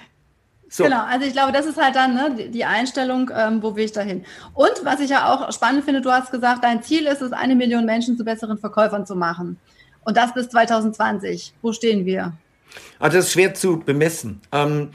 So. 0.69 0.85
Genau, 0.85 1.05
also 1.05 1.27
ich 1.27 1.33
glaube, 1.33 1.53
das 1.53 1.65
ist 1.65 1.81
halt 1.81 1.95
dann 1.95 2.15
ne, 2.15 2.49
die 2.51 2.65
Einstellung, 2.65 3.31
ähm, 3.35 3.63
wo 3.63 3.77
will 3.77 3.85
ich 3.85 3.93
dahin. 3.93 4.25
Und 4.53 4.73
was 4.83 5.01
ich 5.01 5.11
ja 5.11 5.33
auch 5.33 5.53
spannend 5.53 5.85
finde, 5.85 6.01
du 6.01 6.11
hast 6.11 6.33
gesagt, 6.33 6.65
dein 6.65 6.83
Ziel 6.83 7.07
ist 7.07 7.23
es, 7.23 7.33
eine 7.33 7.55
Million 7.55 7.85
Menschen 7.87 8.17
zu 8.17 8.25
besseren 8.25 8.59
Verkäufern 8.59 9.07
zu 9.07 9.15
machen. 9.15 9.59
Und 10.05 10.17
das 10.17 10.35
bis 10.35 10.49
2020. 10.49 11.55
Wo 11.63 11.73
stehen 11.73 12.05
wir? 12.05 12.33
Also 12.99 13.19
das 13.19 13.27
ist 13.27 13.33
schwer 13.33 13.55
zu 13.55 13.79
bemessen. 13.79 14.41
Ähm, 14.53 14.91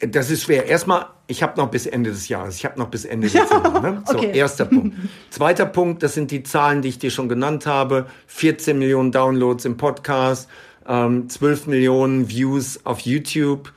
das 0.00 0.30
ist 0.30 0.44
schwer. 0.44 0.66
Erstmal, 0.66 1.06
ich 1.26 1.42
habe 1.42 1.58
noch 1.60 1.70
bis 1.70 1.86
Ende 1.86 2.10
des 2.10 2.28
Jahres. 2.28 2.56
Ich 2.56 2.64
habe 2.64 2.78
noch 2.78 2.88
bis 2.88 3.04
Ende 3.04 3.28
Dezember. 3.28 3.80
Ne? 3.80 4.02
So, 4.06 4.18
okay. 4.18 4.36
erster 4.36 4.66
Punkt. 4.66 4.96
Zweiter 5.30 5.66
Punkt, 5.66 6.02
das 6.02 6.14
sind 6.14 6.30
die 6.30 6.42
Zahlen, 6.42 6.82
die 6.82 6.88
ich 6.88 6.98
dir 6.98 7.10
schon 7.10 7.28
genannt 7.28 7.66
habe. 7.66 8.06
14 8.28 8.78
Millionen 8.78 9.10
Downloads 9.10 9.64
im 9.64 9.76
Podcast, 9.76 10.48
ähm, 10.86 11.28
12 11.28 11.66
Millionen 11.66 12.28
Views 12.28 12.80
auf 12.84 13.00
YouTube. 13.00 13.72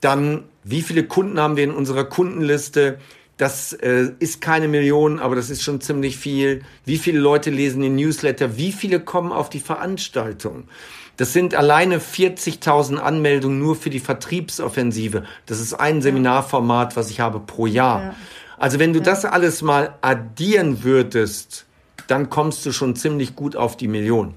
Dann, 0.00 0.44
wie 0.64 0.82
viele 0.82 1.04
Kunden 1.04 1.40
haben 1.40 1.56
wir 1.56 1.64
in 1.64 1.72
unserer 1.72 2.04
Kundenliste? 2.04 2.98
Das 3.36 3.72
äh, 3.72 4.10
ist 4.18 4.40
keine 4.40 4.66
Million, 4.66 5.20
aber 5.20 5.36
das 5.36 5.48
ist 5.48 5.62
schon 5.62 5.80
ziemlich 5.80 6.16
viel. 6.16 6.62
Wie 6.84 6.98
viele 6.98 7.20
Leute 7.20 7.50
lesen 7.50 7.82
den 7.82 7.94
Newsletter? 7.94 8.56
Wie 8.56 8.72
viele 8.72 9.00
kommen 9.00 9.32
auf 9.32 9.48
die 9.48 9.60
Veranstaltung? 9.60 10.64
Das 11.16 11.32
sind 11.32 11.54
alleine 11.54 11.98
40.000 11.98 12.96
Anmeldungen 12.96 13.58
nur 13.58 13.74
für 13.74 13.90
die 13.90 13.98
Vertriebsoffensive. 13.98 15.24
Das 15.46 15.60
ist 15.60 15.74
ein 15.74 16.00
Seminarformat, 16.00 16.96
was 16.96 17.10
ich 17.10 17.20
habe 17.20 17.40
pro 17.40 17.66
Jahr. 17.66 18.02
Ja. 18.02 18.14
Also 18.56 18.78
wenn 18.78 18.92
du 18.92 18.98
ja. 18.98 19.04
das 19.04 19.24
alles 19.24 19.62
mal 19.62 19.94
addieren 20.00 20.84
würdest, 20.84 21.66
dann 22.06 22.30
kommst 22.30 22.64
du 22.66 22.72
schon 22.72 22.96
ziemlich 22.96 23.36
gut 23.36 23.56
auf 23.56 23.76
die 23.76 23.88
Million. 23.88 24.34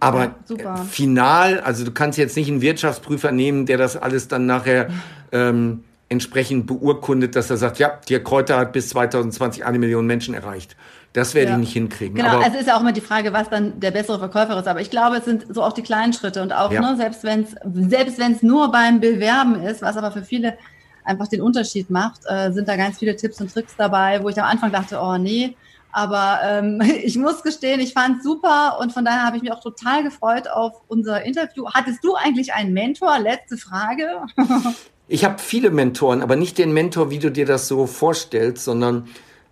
Aber 0.00 0.34
ja, 0.56 0.76
final, 0.76 1.60
also 1.60 1.84
du 1.84 1.92
kannst 1.92 2.18
jetzt 2.18 2.36
nicht 2.36 2.48
einen 2.48 2.60
Wirtschaftsprüfer 2.60 3.32
nehmen, 3.32 3.66
der 3.66 3.78
das 3.78 3.96
alles 3.96 4.28
dann 4.28 4.46
nachher 4.46 4.90
ähm, 5.32 5.84
entsprechend 6.08 6.66
beurkundet, 6.66 7.36
dass 7.36 7.50
er 7.50 7.56
sagt, 7.56 7.78
ja, 7.78 7.98
die 8.08 8.18
Kräuter 8.18 8.58
hat 8.58 8.72
bis 8.72 8.90
2020 8.90 9.64
eine 9.64 9.78
Million 9.78 10.06
Menschen 10.06 10.34
erreicht. 10.34 10.76
Das 11.14 11.34
werde 11.34 11.50
ja. 11.50 11.54
ich 11.54 11.60
nicht 11.60 11.72
hinkriegen. 11.72 12.16
Genau, 12.16 12.28
aber 12.28 12.44
also 12.44 12.58
ist 12.58 12.66
ja 12.66 12.76
auch 12.76 12.80
immer 12.80 12.92
die 12.92 13.00
Frage, 13.00 13.32
was 13.32 13.48
dann 13.48 13.78
der 13.78 13.92
bessere 13.92 14.18
Verkäufer 14.18 14.58
ist. 14.58 14.66
Aber 14.66 14.80
ich 14.80 14.90
glaube, 14.90 15.16
es 15.18 15.24
sind 15.24 15.46
so 15.48 15.62
auch 15.62 15.72
die 15.72 15.82
kleinen 15.82 16.12
Schritte 16.12 16.42
und 16.42 16.52
auch, 16.52 16.72
ja. 16.72 16.80
ne, 16.80 16.96
selbst 16.96 17.22
wenn 17.22 17.44
es 17.44 17.54
selbst 17.88 18.18
wenn's 18.18 18.42
nur 18.42 18.72
beim 18.72 19.00
Bewerben 19.00 19.62
ist, 19.62 19.80
was 19.80 19.96
aber 19.96 20.10
für 20.10 20.22
viele 20.22 20.58
einfach 21.04 21.28
den 21.28 21.40
Unterschied 21.40 21.88
macht, 21.88 22.22
äh, 22.26 22.50
sind 22.50 22.68
da 22.68 22.76
ganz 22.76 22.98
viele 22.98 23.14
Tipps 23.14 23.40
und 23.40 23.52
Tricks 23.52 23.74
dabei, 23.76 24.22
wo 24.22 24.28
ich 24.28 24.40
am 24.40 24.48
Anfang 24.48 24.72
dachte, 24.72 24.98
oh 25.00 25.16
nee, 25.16 25.56
aber 25.94 26.40
ähm, 26.42 26.82
ich 27.04 27.16
muss 27.16 27.42
gestehen, 27.42 27.80
ich 27.80 27.92
fand 27.92 28.18
es 28.18 28.24
super 28.24 28.78
und 28.80 28.92
von 28.92 29.04
daher 29.04 29.22
habe 29.24 29.36
ich 29.36 29.42
mich 29.42 29.52
auch 29.52 29.60
total 29.60 30.02
gefreut 30.02 30.48
auf 30.48 30.82
unser 30.88 31.24
Interview. 31.24 31.66
Hattest 31.72 32.02
du 32.02 32.16
eigentlich 32.16 32.52
einen 32.52 32.72
Mentor? 32.72 33.20
Letzte 33.20 33.56
Frage. 33.56 34.22
ich 35.08 35.24
habe 35.24 35.38
viele 35.38 35.70
Mentoren, 35.70 36.20
aber 36.20 36.34
nicht 36.34 36.58
den 36.58 36.72
Mentor, 36.72 37.10
wie 37.10 37.20
du 37.20 37.30
dir 37.30 37.46
das 37.46 37.68
so 37.68 37.86
vorstellst, 37.86 38.64
sondern 38.64 39.06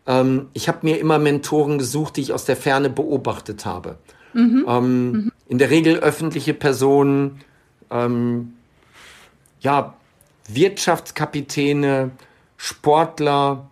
ähm, 0.07 0.48
ich 0.52 0.68
habe 0.68 0.78
mir 0.83 0.98
immer 0.98 1.20
Mentoren 1.20 1.78
gesucht, 1.78 2.16
die 2.16 2.22
ich 2.22 2.33
aus 2.33 2.44
der 2.44 2.57
Ferne 2.57 2.90
beobachtet 2.90 3.64
habe. 3.64 3.98
Mhm. 4.33 4.64
Ähm, 4.66 5.12
mhm. 5.12 5.33
In 5.46 5.59
der 5.59 5.70
Regel 5.70 5.98
öffentliche 5.98 6.55
Personen, 6.55 7.40
ähm, 7.90 8.55
ja, 9.61 9.94
Wirtschaftskapitäne, 10.48 12.11
Sportler, 12.57 13.70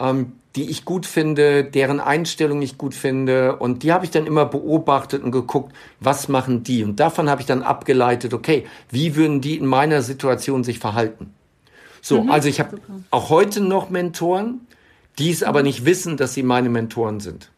ähm, 0.00 0.32
die 0.56 0.70
ich 0.70 0.84
gut 0.84 1.06
finde, 1.06 1.64
deren 1.64 2.00
Einstellung 2.00 2.62
ich 2.62 2.78
gut 2.78 2.94
finde. 2.94 3.56
Und 3.56 3.82
die 3.82 3.92
habe 3.92 4.04
ich 4.04 4.10
dann 4.10 4.26
immer 4.26 4.46
beobachtet 4.46 5.22
und 5.22 5.30
geguckt, 5.30 5.74
was 6.00 6.28
machen 6.28 6.62
die? 6.62 6.84
Und 6.84 7.00
davon 7.00 7.28
habe 7.28 7.40
ich 7.40 7.46
dann 7.46 7.62
abgeleitet, 7.62 8.34
okay, 8.34 8.66
wie 8.90 9.14
würden 9.14 9.40
die 9.40 9.56
in 9.56 9.66
meiner 9.66 10.02
Situation 10.02 10.64
sich 10.64 10.78
verhalten? 10.78 11.34
So, 12.00 12.22
mhm, 12.22 12.30
also 12.30 12.48
ich 12.48 12.60
habe 12.60 12.78
auch 13.10 13.30
heute 13.30 13.60
noch 13.60 13.90
Mentoren, 13.90 14.66
die 15.18 15.30
es 15.30 15.42
aber 15.42 15.62
nicht 15.62 15.84
wissen, 15.84 16.16
dass 16.16 16.34
sie 16.34 16.42
meine 16.42 16.68
Mentoren 16.68 17.20
sind. 17.20 17.50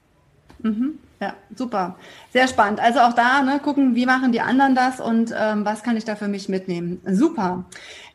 Mhm. 0.62 0.98
Ja, 1.20 1.34
super. 1.54 1.96
Sehr 2.32 2.48
spannend. 2.48 2.80
Also 2.80 3.00
auch 3.00 3.12
da 3.12 3.42
ne, 3.42 3.60
gucken, 3.62 3.94
wie 3.94 4.06
machen 4.06 4.32
die 4.32 4.40
anderen 4.40 4.74
das 4.74 5.00
und 5.00 5.34
ähm, 5.38 5.66
was 5.66 5.82
kann 5.82 5.98
ich 5.98 6.06
da 6.06 6.16
für 6.16 6.28
mich 6.28 6.48
mitnehmen. 6.48 7.02
Super. 7.04 7.64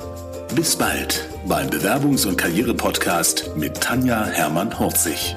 Bis 0.55 0.75
bald 0.75 1.29
beim 1.45 1.69
Bewerbungs- 1.69 2.27
und 2.27 2.37
Karriere-Podcast 2.37 3.51
mit 3.55 3.79
Tanja 3.79 4.25
Hermann-Horzig. 4.25 5.35